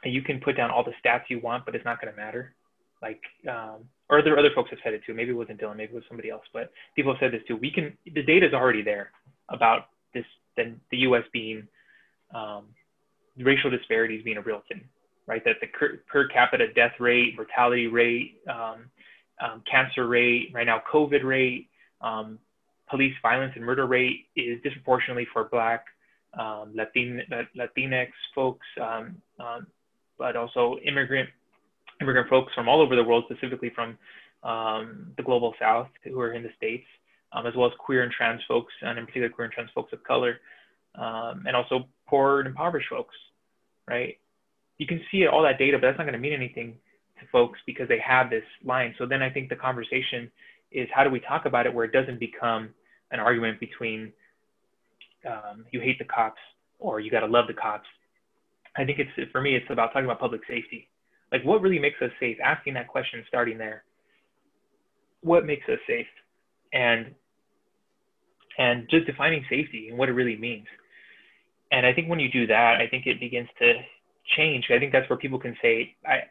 [0.04, 2.54] you can put down all the stats you want, but it's not going to matter.
[3.02, 5.14] Like, um, or there other folks have said it too.
[5.14, 7.56] Maybe it wasn't Dylan, maybe it was somebody else, but people have said this too.
[7.56, 9.12] We can, the data is already there
[9.50, 10.26] about this,
[10.58, 11.24] then the U.S.
[11.32, 11.68] being
[12.34, 12.66] um,
[13.38, 14.84] racial disparities being a real thing,
[15.28, 15.44] right?
[15.46, 18.90] That the per, per capita death rate, mortality rate, um,
[19.42, 21.70] um, cancer rate, right now COVID rate,
[22.02, 22.40] um,
[22.90, 25.86] police violence and murder rate is disproportionately for Black,
[26.40, 27.22] um, Latin,
[27.58, 29.68] Latinx folks, um, um,
[30.18, 31.30] but also immigrant
[32.02, 33.98] immigrant folks from all over the world, specifically from
[34.44, 36.88] um, the global South who are in the states.
[37.32, 39.94] um, as well as queer and trans folks, and in particular queer and trans folks
[39.94, 40.40] of color,
[40.96, 43.16] um, and also poor and impoverished folks,
[43.88, 44.18] right?
[44.78, 46.78] You can see all that data, but that's not going to mean anything
[47.20, 48.96] to folks because they have this line.
[48.98, 50.32] So then I think the conversation
[50.72, 52.70] is how do we talk about it where it doesn't become
[53.12, 54.12] an argument between
[55.28, 56.40] um, you hate the cops
[56.78, 57.88] or you got to love the cops.
[58.78, 60.88] I think it's for me, it's about talking about public safety.
[61.32, 62.38] Like what really makes us safe?
[62.44, 63.84] Asking that question, starting there.
[65.22, 66.08] What makes us safe?
[66.72, 67.14] And
[68.58, 70.68] and just defining safety and what it really means.
[71.72, 73.74] And I think when you do that, I think it begins to
[74.36, 74.66] change.
[74.70, 76.24] I think that's where people can say, I,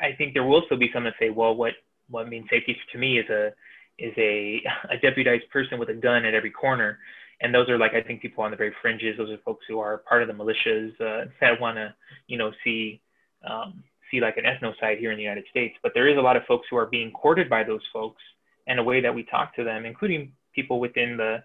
[0.00, 1.74] I think there will still be some that say, well, what,
[2.10, 3.52] what means safety to me is a,
[3.98, 6.98] is a, a deputized person with a gun at every corner.
[7.40, 9.78] And those are like, I think people on the very fringes, those are folks who
[9.78, 11.94] are part of the militias uh, that want to,
[12.26, 13.00] you know, see,
[13.48, 15.76] um, see like an ethnocide here in the United States.
[15.82, 18.22] But there is a lot of folks who are being courted by those folks
[18.66, 21.42] and a way that we talk to them, including people within the,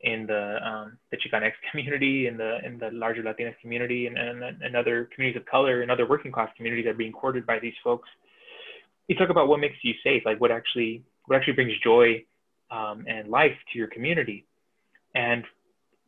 [0.00, 4.42] in the um, the Chicanx community, in the in the larger Latinx community, and, and,
[4.62, 7.74] and other communities of color and other working class communities are being courted by these
[7.82, 8.08] folks.
[9.08, 12.24] You talk about what makes you safe, like what actually what actually brings joy
[12.70, 14.46] um, and life to your community.
[15.14, 15.44] And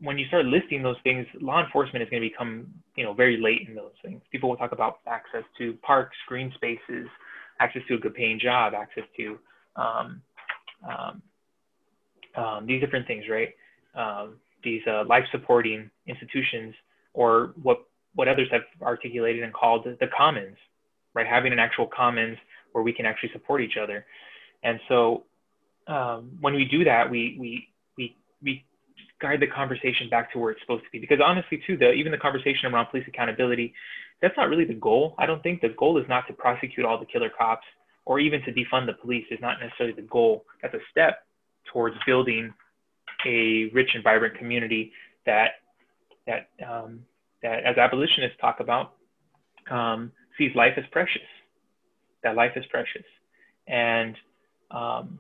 [0.01, 3.39] when you start listing those things, law enforcement is going to become you know very
[3.41, 4.21] late in those things.
[4.31, 7.09] People will talk about access to parks, green spaces,
[7.61, 9.39] access to a good paying job, access to
[9.77, 10.23] um,
[10.89, 11.23] um,
[12.37, 13.51] um these different things, right?
[13.97, 16.75] um, these uh, life supporting institutions
[17.15, 20.57] or what what others have articulated and called the commons,
[21.15, 21.27] right?
[21.27, 22.39] Having an actual commons
[22.73, 24.07] where we can actually support each other.
[24.63, 25.25] And so
[25.87, 28.65] um, when we do that, we we we we
[29.21, 30.99] guide the conversation back to where it's supposed to be.
[30.99, 33.75] Because honestly, too, the even the conversation around police accountability,
[34.21, 35.15] that's not really the goal.
[35.19, 37.67] I don't think the goal is not to prosecute all the killer cops
[38.05, 40.45] or even to defund the police is not necessarily the goal.
[40.63, 41.25] That's a step
[41.73, 42.53] towards building
[43.27, 44.93] a rich and vibrant community
[45.27, 45.53] that
[46.27, 47.01] that um,
[47.43, 48.95] that as abolitionists talk about
[49.71, 51.23] um, sees life as precious.
[52.23, 53.05] That life is precious,
[53.69, 54.17] and
[54.71, 55.19] um,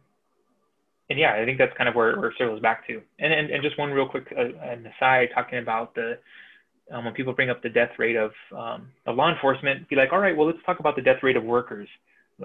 [1.09, 3.00] and yeah, I think that's kind of where, where circles back to.
[3.18, 6.18] And, and and just one real quick uh, an aside, talking about the
[6.92, 10.12] um, when people bring up the death rate of um, of law enforcement, be like,
[10.12, 11.88] all right, well, let's talk about the death rate of workers.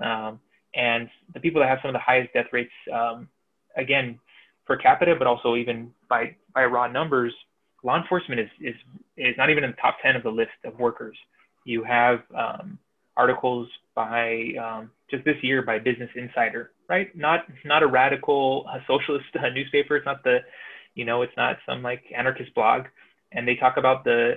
[0.02, 0.40] Um,
[0.74, 3.28] and the people that have some of the highest death rates, um,
[3.76, 4.20] again,
[4.66, 7.34] per capita, but also even by by raw numbers,
[7.84, 8.76] law enforcement is is
[9.18, 11.18] is not even in the top 10 of the list of workers.
[11.66, 12.80] You have um,
[13.18, 17.16] articles by um, just this year by Business Insider, right?
[17.16, 19.98] Not not a radical a socialist uh, newspaper.
[19.98, 20.40] It's not the,
[20.96, 22.84] you know, it's not some like anarchist blog,
[23.32, 24.34] and they talk about the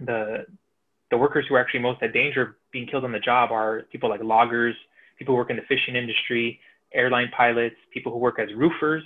[0.00, 0.46] the
[1.10, 3.82] the workers who are actually most at danger of being killed on the job are
[3.92, 4.74] people like loggers,
[5.18, 6.58] people who work in the fishing industry,
[6.92, 9.02] airline pilots, people who work as roofers,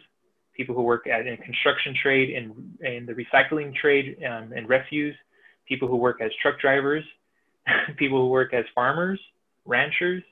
[0.56, 5.14] people who work at, in construction trade, in, in the recycling trade um, and refuse,
[5.68, 7.04] people who work as truck drivers,
[7.96, 9.20] people who work as farmers,
[9.64, 10.22] ranchers,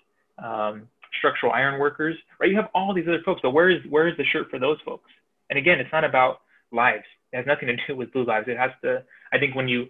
[0.43, 0.88] um,
[1.19, 2.51] structural iron workers, right?
[2.51, 3.43] You have all these other folks.
[3.43, 5.11] So where is where is the shirt for those folks?
[5.51, 6.41] And again, it's not about
[6.73, 7.05] lives.
[7.33, 8.49] It has nothing to do with blue lives.
[8.49, 9.03] It has to.
[9.33, 9.88] I think when you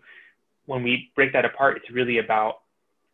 [0.67, 2.61] when we break that apart, it's really about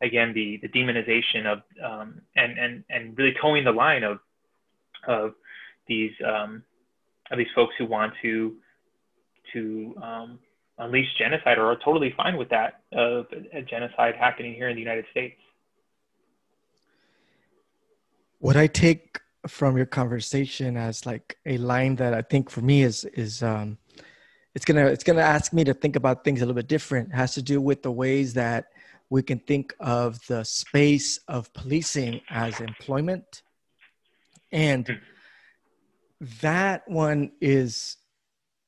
[0.02, 4.18] again the the demonization of um, and and and really toeing the line of
[5.06, 5.34] of
[5.87, 6.62] these um,
[7.30, 8.54] of these folks who want to
[9.52, 10.38] to um,
[10.78, 14.80] unleash genocide or are totally fine with that of a genocide happening here in the
[14.80, 15.37] United States.
[18.38, 22.82] What I take from your conversation as like a line that I think for me
[22.82, 23.78] is is um,
[24.54, 27.10] it's gonna it's gonna ask me to think about things a little bit different.
[27.10, 28.66] It has to do with the ways that
[29.10, 33.42] we can think of the space of policing as employment
[34.52, 34.94] and hmm
[36.40, 37.96] that one is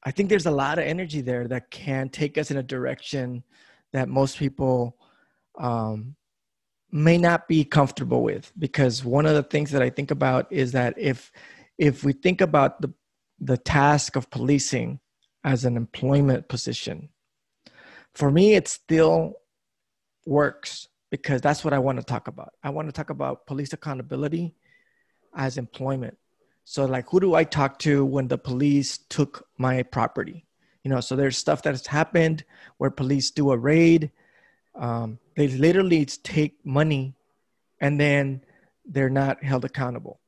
[0.06, 3.42] i think there's a lot of energy there that can take us in a direction
[3.92, 4.96] that most people
[5.58, 6.16] um,
[6.92, 8.52] may not be comfortable with.
[8.58, 11.30] Because one of the things that i think about is that if
[11.78, 12.92] if we think about the
[13.40, 14.98] the task of policing
[15.44, 17.10] as an employment position
[18.14, 19.34] for me it still
[20.24, 22.54] works because that's what i want to talk about.
[22.62, 24.54] I want to talk about police accountability
[25.34, 26.16] as employment
[26.68, 30.44] so like, who do I talk to when the police took my property?
[30.82, 32.44] You know, so there's stuff that has happened
[32.78, 34.10] where police do a raid.
[34.74, 37.14] Um, they literally take money
[37.80, 38.42] and then
[38.84, 40.18] they're not held accountable.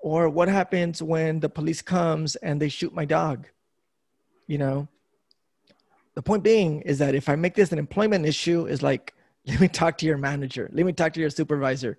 [0.00, 3.48] Or what happens when the police comes and they shoot my dog?
[4.46, 4.88] You know,
[6.14, 9.12] the point being is that if I make this an employment issue, is like,
[9.46, 11.98] let me talk to your manager, let me talk to your supervisor.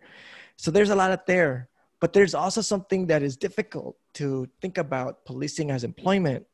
[0.58, 1.70] So there's a lot of there
[2.04, 6.46] but there's also something that is difficult to think about policing as employment.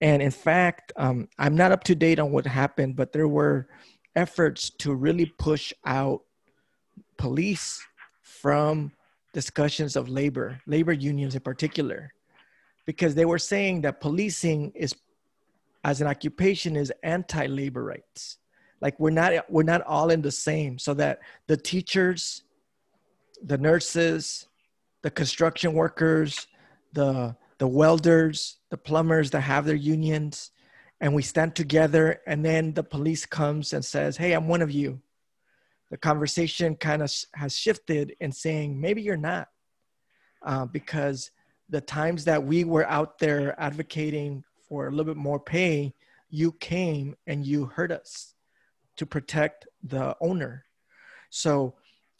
[0.00, 3.68] And in fact, um, I'm not up to date on what happened, but there were
[4.16, 6.22] efforts to really push out
[7.18, 7.80] police
[8.24, 8.90] from
[9.32, 12.12] discussions of labor, labor unions in particular,
[12.84, 14.92] because they were saying that policing is,
[15.84, 18.38] as an occupation, is anti-labor rights.
[18.80, 20.80] Like we're not we're not all in the same.
[20.80, 22.42] So that the teachers,
[23.40, 24.48] the nurses,
[25.02, 26.46] the construction workers,
[26.92, 30.50] the the welders, the plumbers that have their unions,
[31.00, 34.70] and we stand together, and then the police comes and says, "Hey, I'm one of
[34.70, 35.00] you."
[35.90, 39.48] the conversation kind of has shifted in saying maybe you're not
[40.46, 41.30] uh, because
[41.68, 45.92] the times that we were out there advocating for a little bit more pay
[46.30, 48.34] you came and you hurt us
[48.96, 50.64] to protect the owner
[51.28, 51.74] so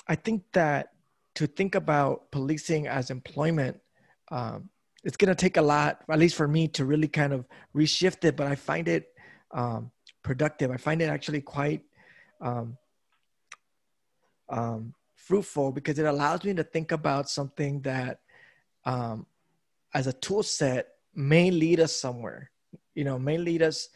[0.08, 0.88] i think that
[1.34, 3.78] to think about policing as employment
[4.30, 4.68] um,
[5.02, 8.24] it's going to take a lot at least for me to really kind of reshift
[8.24, 9.08] it but i find it
[9.52, 9.90] um,
[10.22, 10.70] productive.
[10.70, 11.82] I find it actually quite
[12.40, 12.76] um,
[14.48, 18.20] um, fruitful because it allows me to think about something that
[18.84, 19.26] um,
[19.94, 22.50] as a tool set may lead us somewhere
[22.94, 23.88] you know may lead us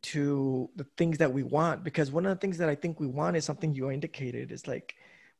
[0.00, 3.06] to the things that we want because one of the things that i think we
[3.06, 4.50] want is something you indicated.
[4.50, 4.94] Is like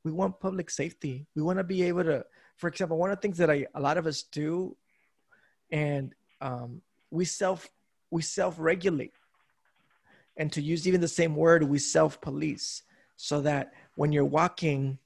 [0.04, 2.24] we want public safety we want to be able to
[2.56, 4.76] for example one of the things that I, a lot of us do
[5.70, 6.80] and um,
[7.10, 7.68] we self
[8.10, 9.12] we self regulate
[10.38, 12.82] and to use even the same word we self police
[13.16, 14.98] so that when you're walking,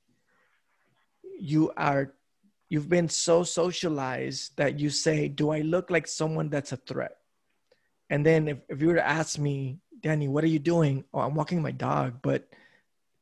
[1.41, 2.15] you are
[2.69, 7.17] you've been so socialized that you say, Do I look like someone that's a threat?
[8.11, 11.05] And then if, if you were to ask me, Danny, what are you doing?
[11.15, 12.47] Oh, I'm walking my dog, but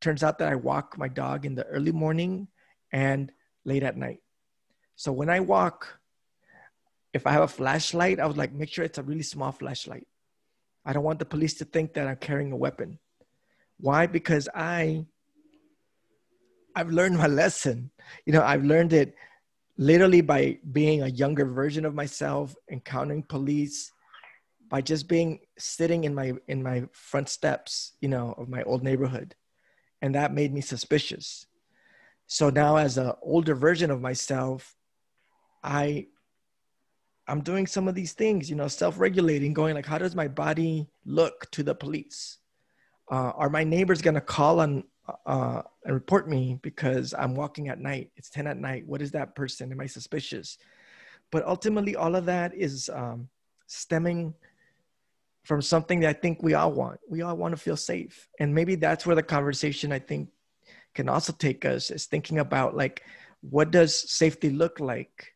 [0.00, 2.48] turns out that I walk my dog in the early morning
[2.92, 3.32] and
[3.64, 4.20] late at night.
[4.96, 5.98] So when I walk,
[7.12, 10.06] if I have a flashlight, I would like make sure it's a really small flashlight.
[10.84, 12.98] I don't want the police to think that I'm carrying a weapon.
[13.78, 14.06] Why?
[14.06, 15.06] Because I
[16.74, 17.90] I've learned my lesson.
[18.26, 19.14] You know, I've learned it
[19.76, 23.90] literally by being a younger version of myself, encountering police,
[24.68, 28.82] by just being sitting in my in my front steps, you know, of my old
[28.82, 29.34] neighborhood.
[30.02, 31.46] And that made me suspicious.
[32.26, 34.76] So now as an older version of myself,
[35.62, 36.06] I
[37.28, 40.88] I'm doing some of these things, you know, self-regulating, going like, how does my body
[41.04, 42.38] look to the police?
[43.08, 44.84] Uh, are my neighbors gonna call on
[45.26, 48.10] uh, and report me because I'm walking at night.
[48.16, 48.86] It's 10 at night.
[48.86, 49.72] What is that person?
[49.72, 50.58] Am I suspicious?
[51.30, 53.28] But ultimately, all of that is um,
[53.66, 54.34] stemming
[55.44, 57.00] from something that I think we all want.
[57.08, 58.28] We all want to feel safe.
[58.38, 60.28] And maybe that's where the conversation I think
[60.94, 63.02] can also take us is thinking about like,
[63.40, 65.34] what does safety look like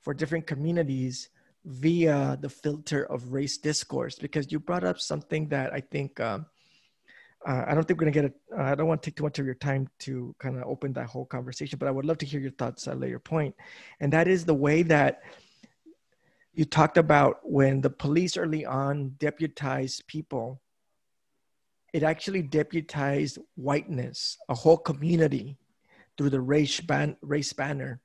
[0.00, 1.28] for different communities
[1.64, 4.18] via the filter of race discourse?
[4.18, 6.46] Because you brought up something that I think um,
[7.46, 8.34] uh, I don't think we're gonna get it.
[8.56, 10.92] Uh, I don't want to take too much of your time to kind of open
[10.94, 13.54] that whole conversation, but I would love to hear your thoughts at a later point.
[14.00, 15.22] And that is the way that
[16.52, 20.60] you talked about when the police early on deputized people.
[21.92, 25.56] It actually deputized whiteness, a whole community,
[26.16, 28.00] through the race ban- race banner,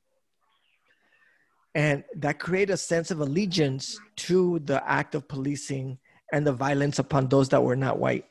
[1.76, 6.00] and that created a sense of allegiance to the act of policing
[6.32, 8.26] and the violence upon those that were not white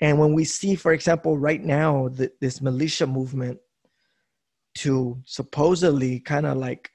[0.00, 3.58] and when we see, for example, right now, the, this militia movement
[4.76, 6.90] to supposedly kind of like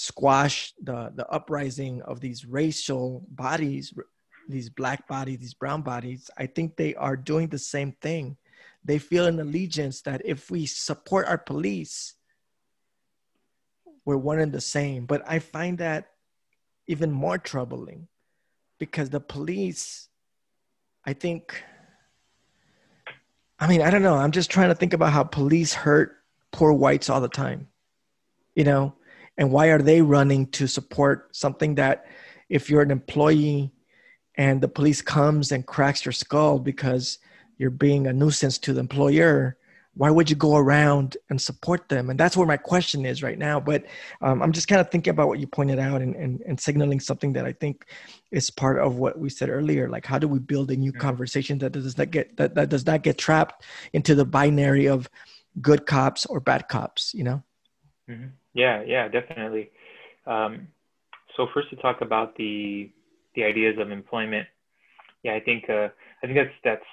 [0.00, 3.92] squash the, the uprising of these racial bodies,
[4.48, 8.38] these black bodies, these brown bodies, I think they are doing the same thing.
[8.82, 12.14] They feel an allegiance that if we support our police,
[14.06, 15.04] we're one and the same.
[15.04, 16.06] But I find that
[16.86, 18.08] even more troubling
[18.78, 20.08] because the police,
[21.04, 21.62] I think,
[23.58, 24.16] I mean, I don't know.
[24.16, 26.16] I'm just trying to think about how police hurt
[26.52, 27.68] poor whites all the time,
[28.54, 28.94] you know,
[29.40, 32.04] and why are they running to support something that
[32.50, 33.72] if you're an employee
[34.36, 37.18] and the police comes and cracks your skull because
[37.56, 39.56] you're being a nuisance to the employer,
[39.94, 42.10] why would you go around and support them?
[42.10, 43.58] And that's where my question is right now.
[43.58, 43.86] But
[44.20, 47.00] um, I'm just kind of thinking about what you pointed out and, and, and signaling
[47.00, 47.86] something that I think
[48.30, 49.88] is part of what we said earlier.
[49.88, 52.84] Like, how do we build a new conversation that does not get that, that does
[52.84, 53.64] not get trapped
[53.94, 55.08] into the binary of
[55.62, 57.14] good cops or bad cops?
[57.14, 57.42] You know?
[58.08, 58.26] Mm-hmm.
[58.54, 59.70] Yeah, yeah, definitely.
[60.26, 60.68] Um,
[61.36, 62.90] so first to talk about the
[63.34, 64.46] the ideas of employment.
[65.22, 65.88] Yeah, I think uh,
[66.22, 66.84] I think that's that's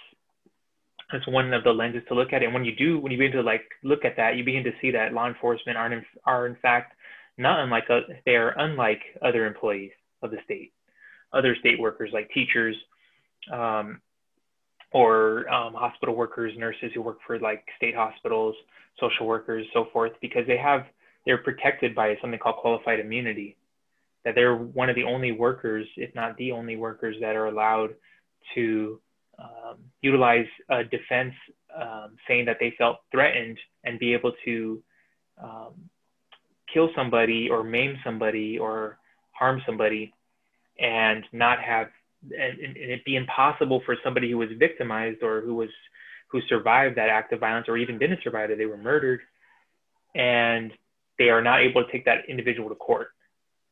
[1.11, 2.43] that's one of the lenses to look at.
[2.43, 4.71] And when you do, when you begin to like look at that, you begin to
[4.81, 6.93] see that law enforcement are in, are in fact
[7.37, 9.91] not unlike uh, they are unlike other employees
[10.21, 10.73] of the state,
[11.33, 12.75] other state workers like teachers,
[13.51, 14.01] um,
[14.91, 18.55] or um, hospital workers, nurses who work for like state hospitals,
[18.99, 20.85] social workers, so forth, because they have
[21.27, 23.57] they're protected by something called qualified immunity.
[24.23, 27.89] That they're one of the only workers, if not the only workers, that are allowed
[28.55, 28.99] to
[29.37, 31.33] um, utilize a defense
[31.75, 34.81] um, saying that they felt threatened and be able to
[35.43, 35.73] um,
[36.73, 38.97] kill somebody or maim somebody or
[39.31, 40.13] harm somebody
[40.79, 41.87] and not have
[42.23, 45.69] and, and, it be impossible for somebody who was victimized or who was
[46.29, 49.19] who survived that act of violence or even didn't survive it they were murdered
[50.15, 50.71] and
[51.17, 53.09] they are not able to take that individual to court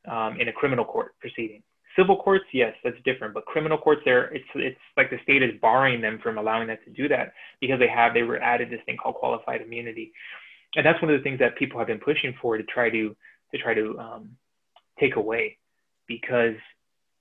[0.09, 1.61] um, in a criminal court proceeding
[1.95, 3.33] Civil courts, yes, that's different.
[3.33, 6.77] But criminal courts, there, it's it's like the state is barring them from allowing them
[6.83, 10.11] to do that because they have they were added this thing called qualified immunity,
[10.75, 13.15] and that's one of the things that people have been pushing for to try to
[13.53, 14.29] to try to um,
[14.99, 15.57] take away,
[16.05, 16.55] because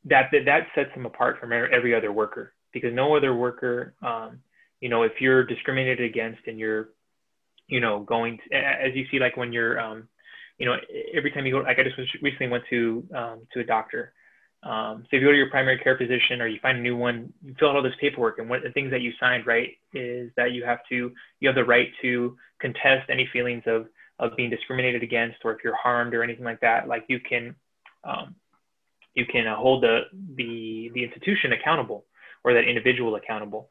[0.06, 2.52] that, that that sets them apart from every other worker.
[2.72, 4.40] Because no other worker, um,
[4.80, 6.88] you know, if you're discriminated against and you're,
[7.68, 10.08] you know, going to, as you see, like when you're, um,
[10.58, 10.76] you know,
[11.14, 14.12] every time you go, like I just recently went to um, to a doctor
[14.64, 16.96] um, so if you go to your primary care physician or you find a new
[16.96, 19.46] one, you fill out all this paperwork, and one of the things that you signed,
[19.46, 23.86] right, is that you have to you have the right to contest any feelings of
[24.18, 26.88] of being discriminated against, or if you're harmed or anything like that.
[26.88, 27.54] Like you can
[28.04, 28.34] um,
[29.14, 32.06] you can uh, hold the the the institution accountable
[32.42, 33.68] or that individual accountable.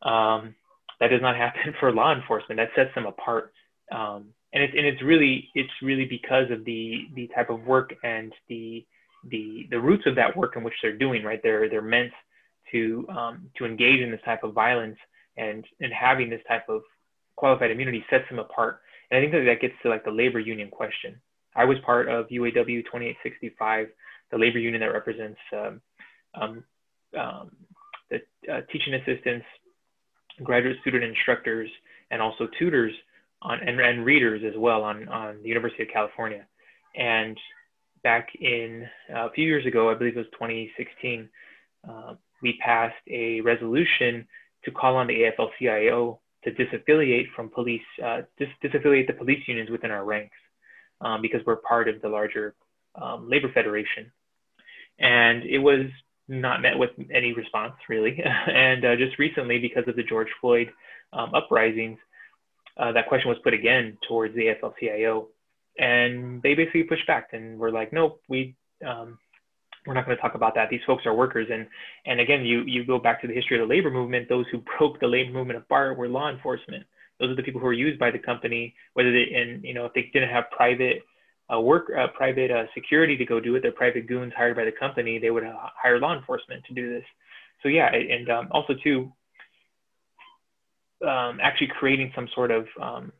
[0.00, 0.54] Um,
[0.98, 2.58] that does not happen for law enforcement.
[2.58, 3.52] That sets them apart.
[3.92, 7.94] Um, and it's and it's really it's really because of the the type of work
[8.02, 8.84] and the
[9.28, 11.40] the the roots of that work in which they're doing, right?
[11.42, 12.12] They're they're meant
[12.72, 14.96] to um, to engage in this type of violence,
[15.36, 16.82] and and having this type of
[17.36, 18.80] qualified immunity sets them apart.
[19.10, 21.20] And I think that that gets to like the labor union question.
[21.54, 23.88] I was part of UAW 2865,
[24.30, 25.80] the labor union that represents um,
[26.34, 26.64] um,
[27.18, 27.50] um,
[28.10, 28.20] the
[28.52, 29.46] uh, teaching assistants,
[30.42, 31.70] graduate student instructors,
[32.10, 32.92] and also tutors
[33.42, 36.46] on and, and readers as well on on the University of California.
[36.96, 37.38] And
[38.02, 41.28] back in uh, a few years ago, I believe it was 2016,
[41.88, 44.26] uh, we passed a resolution
[44.64, 49.70] to call on the AFL-CIO to disaffiliate from police, uh, dis- disaffiliate the police unions
[49.70, 50.36] within our ranks
[51.00, 52.54] um, because we're part of the larger
[53.00, 54.10] um, labor federation.
[54.98, 55.86] And it was
[56.28, 58.22] not met with any response really.
[58.46, 60.68] and uh, just recently, because of the George Floyd
[61.12, 61.98] um, uprisings,
[62.76, 65.28] uh, that question was put again towards the AFL-CIO
[65.78, 68.56] and they basically pushed back and were like, nope, we
[68.86, 69.18] um,
[69.86, 70.68] we're not going to talk about that.
[70.68, 71.66] These folks are workers, and
[72.06, 74.28] and again, you you go back to the history of the labor movement.
[74.28, 76.84] Those who broke the labor movement apart were law enforcement.
[77.20, 79.84] Those are the people who were used by the company, whether they and you know
[79.84, 81.02] if they didn't have private
[81.52, 84.64] uh, work, uh, private uh, security to go do it, they're private goons hired by
[84.64, 85.18] the company.
[85.18, 87.04] They would hire law enforcement to do this.
[87.62, 89.12] So yeah, and um, also too,
[91.02, 93.12] um, actually creating some sort of um,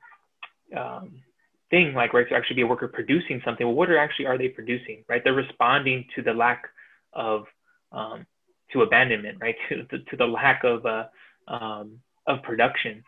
[0.76, 1.22] um
[1.70, 3.66] thing like right to actually be a worker producing something.
[3.66, 5.22] Well what are actually are they producing right?
[5.22, 6.64] They're responding to the lack
[7.12, 7.44] of
[7.92, 8.26] um,
[8.72, 9.56] to abandonment right?
[9.68, 11.04] To, to, to the lack of uh,
[11.48, 13.02] um, of production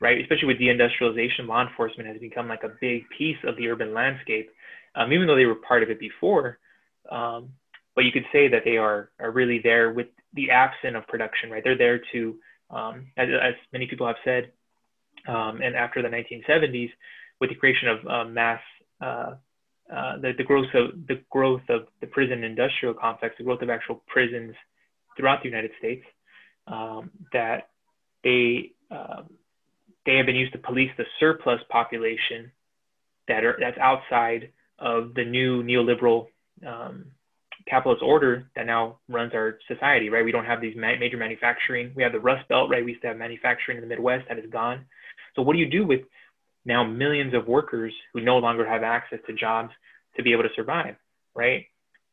[0.00, 0.20] right?
[0.20, 4.50] Especially with deindustrialization law enforcement has become like a big piece of the urban landscape
[4.94, 6.58] um, even though they were part of it before
[7.96, 11.50] but you could say that they are are really there with the absence of production
[11.50, 11.62] right?
[11.64, 12.36] They're there to
[12.74, 14.52] um, as, as many people have said
[15.26, 16.90] um, and after the 1970s
[17.40, 18.60] with the creation of uh, mass,
[19.00, 19.34] uh,
[19.92, 23.70] uh, the, the growth of the growth of the prison industrial complex, the growth of
[23.70, 24.54] actual prisons
[25.16, 26.04] throughout the United States,
[26.66, 27.68] um, that
[28.22, 29.28] they um,
[30.06, 32.50] they have been used to police the surplus population
[33.28, 36.28] that are that's outside of the new neoliberal
[36.66, 37.06] um,
[37.68, 40.24] capitalist order that now runs our society, right?
[40.24, 41.92] We don't have these ma- major manufacturing.
[41.94, 42.84] We have the Rust Belt, right?
[42.84, 44.84] We used to have manufacturing in the Midwest that is gone.
[45.34, 46.00] So what do you do with
[46.64, 49.70] now millions of workers who no longer have access to jobs
[50.16, 50.96] to be able to survive,
[51.34, 51.66] right?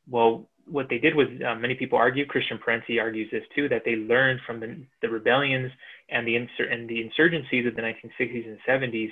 [0.10, 3.84] Well, what they did was uh, many people argue, Christian Parenti argues this too, that
[3.86, 5.72] they learned from the, the rebellions
[6.10, 9.12] and the, insur- and the insurgencies of the 1960s and 70s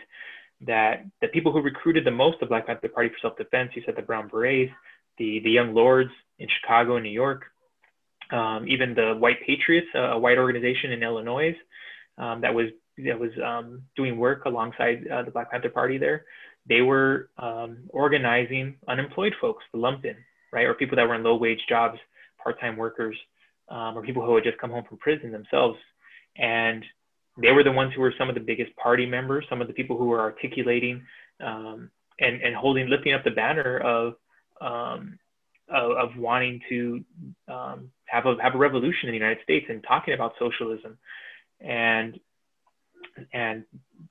[0.65, 3.95] that the people who recruited the most of Black Panther Party for self-defense, you said
[3.95, 4.71] the Brown Berets,
[5.17, 7.43] the, the Young Lords in Chicago and New York,
[8.31, 11.55] um, even the White Patriots, a white organization in Illinois
[12.17, 12.67] um, that was
[13.05, 16.25] that was um, doing work alongside uh, the Black Panther Party there,
[16.67, 20.15] they were um, organizing unemployed folks, the lumped in,
[20.51, 21.97] right, or people that were in low wage jobs,
[22.43, 23.15] part time workers,
[23.69, 25.77] um, or people who had just come home from prison themselves,
[26.37, 26.83] and
[27.41, 29.73] they were the ones who were some of the biggest party members, some of the
[29.73, 31.01] people who were articulating
[31.39, 34.15] um, and, and holding, lifting up the banner of,
[35.69, 37.03] of, of, wanting to
[37.47, 40.97] um, have, a, have a revolution in the United States and talking about socialism.
[41.61, 42.19] And,
[43.33, 43.63] and,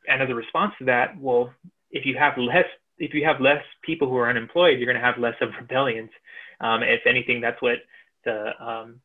[0.08, 1.52] and as a response to that, well,
[1.90, 2.66] if you have less,
[2.98, 6.10] if you have less people who are unemployed, you're going to have less of rebellions.
[6.60, 7.78] Um, if anything, that's what
[8.24, 9.00] the, um,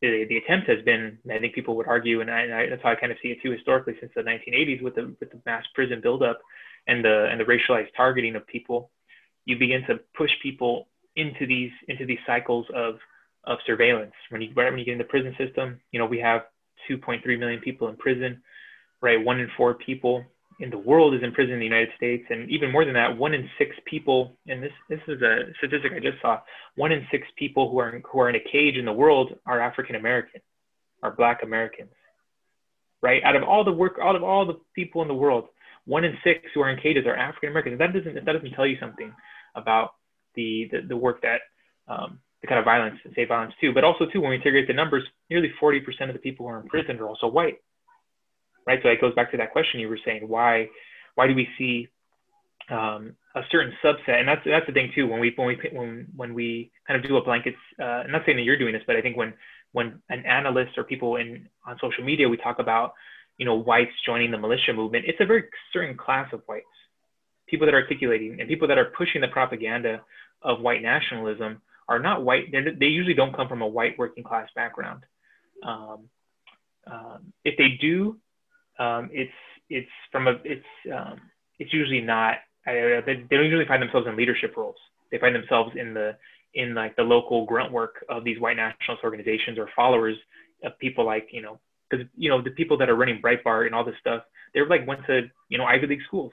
[0.00, 2.82] the, the attempt has been, I think people would argue, and, I, and I, that's
[2.82, 5.40] how I kind of see it too historically since the 1980s with the, with the
[5.44, 6.40] mass prison buildup
[6.86, 8.90] and the, and the racialized targeting of people,
[9.44, 12.94] you begin to push people into these, into these cycles of,
[13.44, 14.12] of surveillance.
[14.30, 16.42] When you, when you get in the prison system, you know, we have
[16.90, 18.42] 2.3 million people in prison,
[19.00, 19.22] right?
[19.22, 20.24] One in four people
[20.60, 23.16] in the world is in prison in the United States, and even more than that,
[23.16, 26.40] one in six people, and this this is a statistic I just saw,
[26.76, 29.34] one in six people who are in, who are in a cage in the world
[29.46, 30.40] are African American,
[31.02, 31.90] are Black Americans,
[33.00, 33.22] right?
[33.24, 35.48] Out of all the work, out of all the people in the world,
[35.84, 37.78] one in six who are in cages are African Americans.
[37.78, 39.12] That doesn't that doesn't tell you something
[39.54, 39.94] about
[40.34, 41.40] the the, the work that
[41.88, 44.72] um, the kind of violence, say violence too, but also too when we integrate the
[44.72, 45.78] numbers, nearly 40%
[46.08, 47.58] of the people who are in prison are also white
[48.66, 48.80] right?
[48.82, 50.68] So it goes back to that question you were saying, why,
[51.14, 51.88] why do we see
[52.70, 54.18] um, a certain subset?
[54.20, 55.06] And that's that's the thing too.
[55.06, 58.22] When we when we when when we kind of do a blanket, uh, I'm not
[58.24, 59.34] saying that you're doing this, but I think when
[59.72, 62.94] when an analyst or people in on social media we talk about
[63.36, 66.66] you know whites joining the militia movement, it's a very certain class of whites,
[67.52, 70.00] people that are articulating and people that are pushing the propaganda
[70.40, 72.50] of white nationalism are not white.
[72.50, 75.04] They usually don't come from a white working class background.
[75.62, 76.08] Um,
[76.90, 78.16] um, if they do,
[78.78, 79.30] um, it's
[79.68, 81.20] it's from a it's um,
[81.58, 84.76] it's usually not they, they don't usually find themselves in leadership roles.
[85.10, 86.16] They find themselves in the
[86.54, 90.16] in like the local grunt work of these white nationalist organizations or followers
[90.64, 93.74] of people like you know because you know the people that are running Breitbart and
[93.74, 94.22] all this stuff
[94.54, 96.32] they're like went to you know Ivy League schools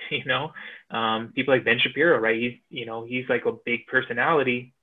[0.10, 0.52] you know?
[0.90, 2.40] Um, people like Ben Shapiro right?
[2.40, 4.74] He's you know he's like a big personality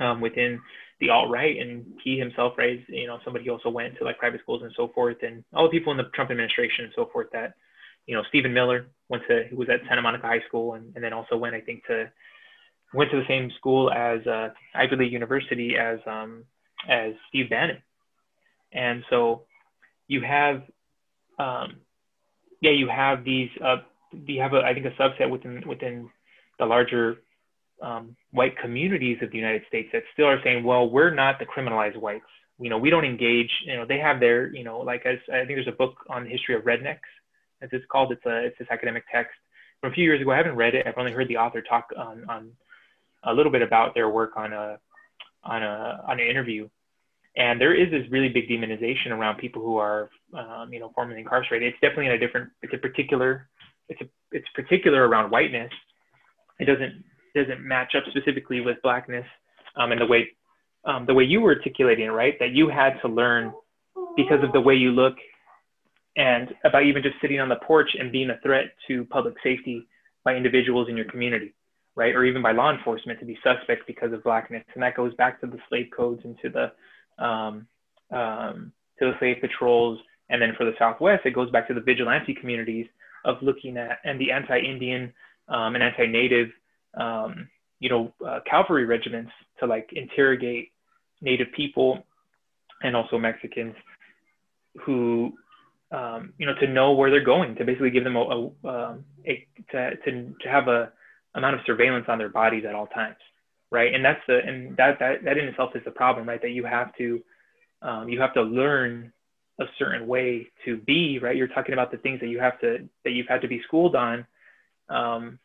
[0.00, 0.60] um, within
[1.00, 4.18] the alt right, and he himself, right, you know, somebody who also went to like
[4.18, 7.08] private schools and so forth, and all the people in the Trump administration and so
[7.12, 7.54] forth that,
[8.06, 11.04] you know, Stephen Miller went to, he was at Santa Monica High School, and, and
[11.04, 12.10] then also went, I think, to
[12.94, 16.44] went to the same school as uh, Ivy League University as um,
[16.88, 17.82] as Steve Bannon,
[18.72, 19.42] and so
[20.08, 20.62] you have,
[21.38, 21.80] um,
[22.60, 23.78] yeah, you have these, uh,
[24.12, 26.10] you have a, I think a subset within within
[26.58, 27.18] the larger
[27.82, 31.46] um, white communities of the United States that still are saying, well, we're not the
[31.46, 32.24] criminalized whites.
[32.58, 33.50] You know, we don't engage.
[33.66, 36.24] You know, they have their, you know, like as I think there's a book on
[36.24, 37.08] the history of rednecks,
[37.60, 38.12] as it's called.
[38.12, 39.34] It's a it's this academic text
[39.80, 40.30] from a few years ago.
[40.30, 40.86] I haven't read it.
[40.86, 42.52] I've only heard the author talk on on
[43.24, 44.78] a little bit about their work on a
[45.44, 46.68] on a on an interview.
[47.36, 51.20] And there is this really big demonization around people who are, um, you know, formerly
[51.20, 51.68] incarcerated.
[51.68, 52.50] It's definitely in a different.
[52.62, 53.48] It's a particular.
[53.88, 55.70] It's a it's particular around whiteness.
[56.58, 59.26] It doesn't doesn't match up specifically with blackness
[59.76, 60.28] um, and the way
[60.84, 62.34] um, the way you were articulating right?
[62.38, 63.52] That you had to learn
[64.16, 65.14] because of the way you look
[66.16, 69.86] and about even just sitting on the porch and being a threat to public safety
[70.24, 71.54] by individuals in your community,
[71.94, 72.14] right?
[72.14, 74.64] Or even by law enforcement to be suspect because of blackness.
[74.74, 77.66] And that goes back to the slave codes and to the um,
[78.10, 79.98] um, to the slave patrols.
[80.30, 82.86] And then for the Southwest, it goes back to the vigilante communities
[83.26, 85.12] of looking at and the anti-Indian
[85.48, 86.48] um, and anti-Native
[86.96, 87.48] um,
[87.78, 90.70] you know, uh, cavalry regiments to like interrogate
[91.20, 92.04] Native people
[92.82, 93.74] and also Mexicans
[94.84, 95.32] who,
[95.92, 99.04] um, you know, to know where they're going, to basically give them a, a, um,
[99.26, 100.92] a to, to, to have a
[101.34, 103.16] amount of surveillance on their bodies at all times,
[103.70, 103.94] right?
[103.94, 106.40] And that's the and that that that in itself is the problem, right?
[106.40, 107.22] That you have to
[107.82, 109.12] um, you have to learn
[109.58, 111.36] a certain way to be, right?
[111.36, 113.96] You're talking about the things that you have to that you've had to be schooled
[113.96, 114.26] on
[114.88, 115.38] um,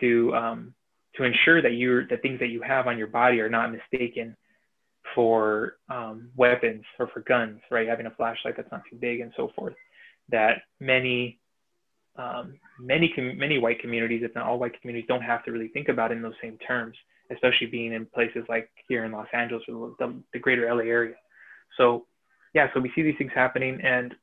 [0.00, 0.74] to um,
[1.16, 4.36] to ensure that you're the things that you have on your body are not mistaken
[5.14, 7.88] for um, weapons or for guns, right?
[7.88, 9.74] Having a flashlight that's not too big and so forth.
[10.28, 11.38] That many
[12.16, 15.88] um, many many white communities, if not all white communities, don't have to really think
[15.88, 16.96] about in those same terms,
[17.30, 21.14] especially being in places like here in Los Angeles or the, the greater LA area.
[21.76, 22.06] So
[22.54, 24.14] yeah, so we see these things happening, and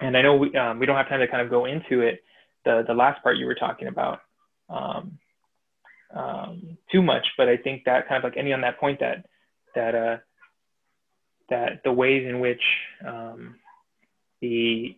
[0.00, 2.22] and I know we um, we don't have time to kind of go into it.
[2.64, 4.20] The the last part you were talking about,
[4.68, 5.18] um,
[6.14, 9.26] um, too much, but I think that kind of like any on that point that
[9.74, 10.16] that uh,
[11.50, 12.62] that the ways in which
[13.06, 13.56] um,
[14.40, 14.96] the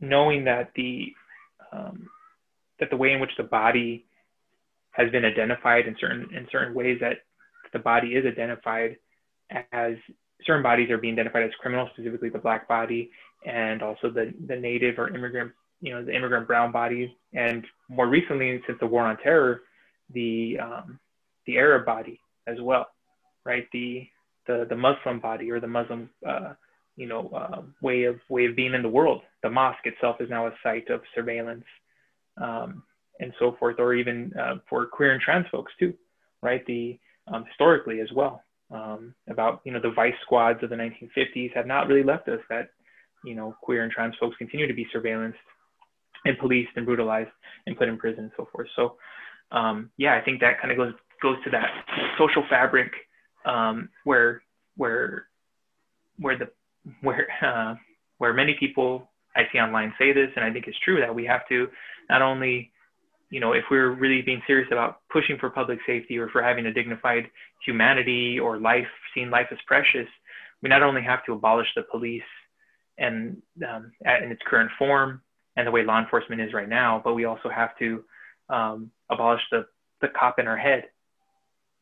[0.00, 1.12] knowing that the
[1.72, 2.08] um,
[2.80, 4.04] that the way in which the body
[4.92, 7.18] has been identified in certain in certain ways that
[7.72, 8.96] the body is identified
[9.72, 9.94] as
[10.46, 13.10] certain bodies are being identified as criminal, specifically the black body,
[13.44, 18.08] and also the the native or immigrant you know the immigrant brown bodies, and more
[18.08, 19.62] recently since the war on terror,
[20.12, 20.98] the um,
[21.46, 22.86] the Arab body as well,
[23.44, 23.66] right?
[23.72, 24.06] The
[24.46, 26.54] the the Muslim body or the Muslim uh,
[26.96, 29.22] you know uh, way of way of being in the world.
[29.42, 31.64] The mosque itself is now a site of surveillance
[32.40, 32.82] um,
[33.20, 35.94] and so forth, or even uh, for queer and trans folks too,
[36.42, 36.64] right?
[36.66, 38.42] The um, historically as well
[38.72, 42.40] um, about you know the vice squads of the 1950s have not really left us
[42.48, 42.70] that
[43.24, 45.34] you know queer and trans folks continue to be surveillanced
[46.24, 47.30] and policed and brutalized
[47.66, 48.68] and put in prison and so forth.
[48.76, 48.96] So
[49.50, 51.68] um, yeah, I think that kind of goes goes to that
[52.18, 52.90] social fabric
[53.44, 54.42] um, where
[54.76, 55.26] where
[56.18, 56.48] where the
[57.02, 57.74] where uh,
[58.18, 61.24] where many people I see online say this, and I think it's true that we
[61.26, 61.68] have to
[62.10, 62.71] not only
[63.32, 66.66] you know, if we're really being serious about pushing for public safety or for having
[66.66, 67.30] a dignified
[67.64, 70.06] humanity or life, seeing life as precious,
[70.62, 72.22] we not only have to abolish the police
[72.98, 73.90] and um,
[74.22, 75.22] in its current form
[75.56, 78.04] and the way law enforcement is right now, but we also have to
[78.50, 79.64] um, abolish the,
[80.02, 80.84] the cop in our head,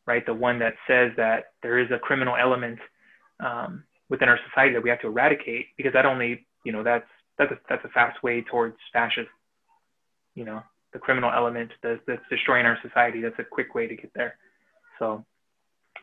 [0.07, 0.25] right?
[0.25, 2.79] The one that says that there is a criminal element
[3.41, 7.07] um, within our society that we have to eradicate because that only, you know, that's,
[7.37, 9.27] that's a, that's a fast way towards fascism,
[10.33, 10.63] you know?
[10.93, 13.21] The criminal element that's, that's destroying our society.
[13.21, 14.35] That's a quick way to get there.
[14.99, 15.25] So,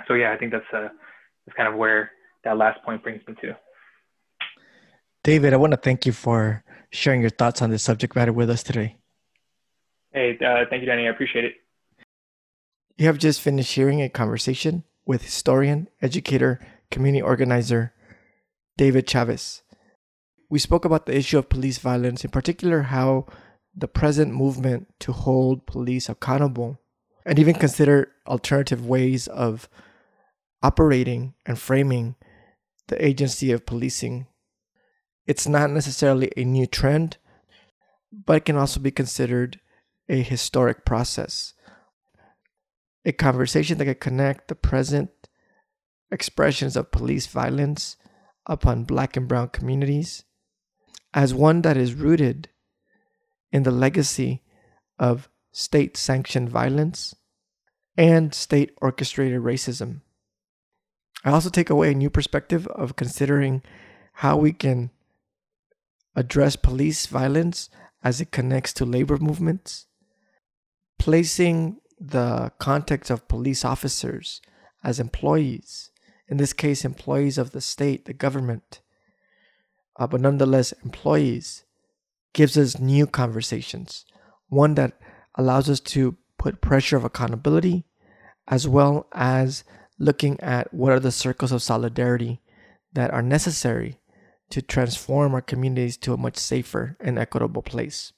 [0.06, 0.88] so yeah, I think that's uh,
[1.46, 2.10] that's kind of where
[2.44, 3.56] that last point brings me to.
[5.24, 8.48] David, I want to thank you for sharing your thoughts on this subject matter with
[8.48, 8.96] us today.
[10.12, 11.06] Hey, uh, thank you, Danny.
[11.06, 11.54] I appreciate it.
[12.96, 16.60] You have just finished hearing a conversation with historian, educator,
[16.90, 17.92] community organizer
[18.76, 19.62] David Chavez.
[20.48, 23.26] We spoke about the issue of police violence, in particular, how
[23.78, 26.80] the present movement to hold police accountable
[27.24, 29.68] and even consider alternative ways of
[30.62, 32.16] operating and framing
[32.88, 34.26] the agency of policing.
[35.26, 37.18] It's not necessarily a new trend,
[38.12, 39.60] but it can also be considered
[40.08, 41.54] a historic process.
[43.04, 45.10] A conversation that can connect the present
[46.10, 47.96] expressions of police violence
[48.46, 50.24] upon black and brown communities
[51.14, 52.48] as one that is rooted
[53.52, 54.42] in the legacy
[54.98, 57.14] of state sanctioned violence
[57.96, 60.02] and state orchestrated racism.
[61.24, 63.62] I also take away a new perspective of considering
[64.14, 64.90] how we can
[66.14, 67.70] address police violence
[68.02, 69.86] as it connects to labor movements,
[70.98, 74.40] placing the context of police officers
[74.84, 75.90] as employees,
[76.28, 78.80] in this case, employees of the state, the government,
[79.96, 81.64] uh, but nonetheless employees
[82.32, 84.04] gives us new conversations,
[84.48, 84.98] one that
[85.34, 87.84] allows us to put pressure of accountability
[88.46, 89.64] as well as
[89.98, 92.40] looking at what are the circles of solidarity
[92.92, 94.00] that are necessary
[94.50, 98.12] to transform our communities to a much safer and equitable place.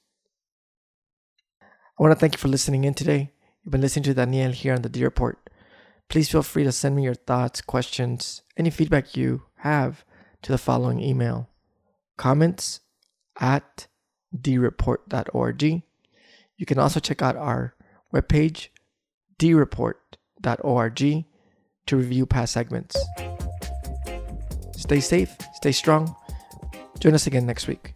[1.61, 3.31] I want to thank you for listening in today.
[3.63, 5.49] You've been listening to Daniel here on the D Report.
[6.09, 10.05] Please feel free to send me your thoughts, questions, any feedback you have
[10.41, 11.49] to the following email
[12.17, 12.81] comments
[13.39, 13.87] at
[14.35, 15.63] dreport.org.
[15.63, 17.75] You can also check out our
[18.13, 18.69] webpage,
[19.39, 21.25] dreport.org,
[21.87, 22.97] to review past segments.
[24.73, 26.15] Stay safe, stay strong.
[26.99, 27.93] Join us again next week.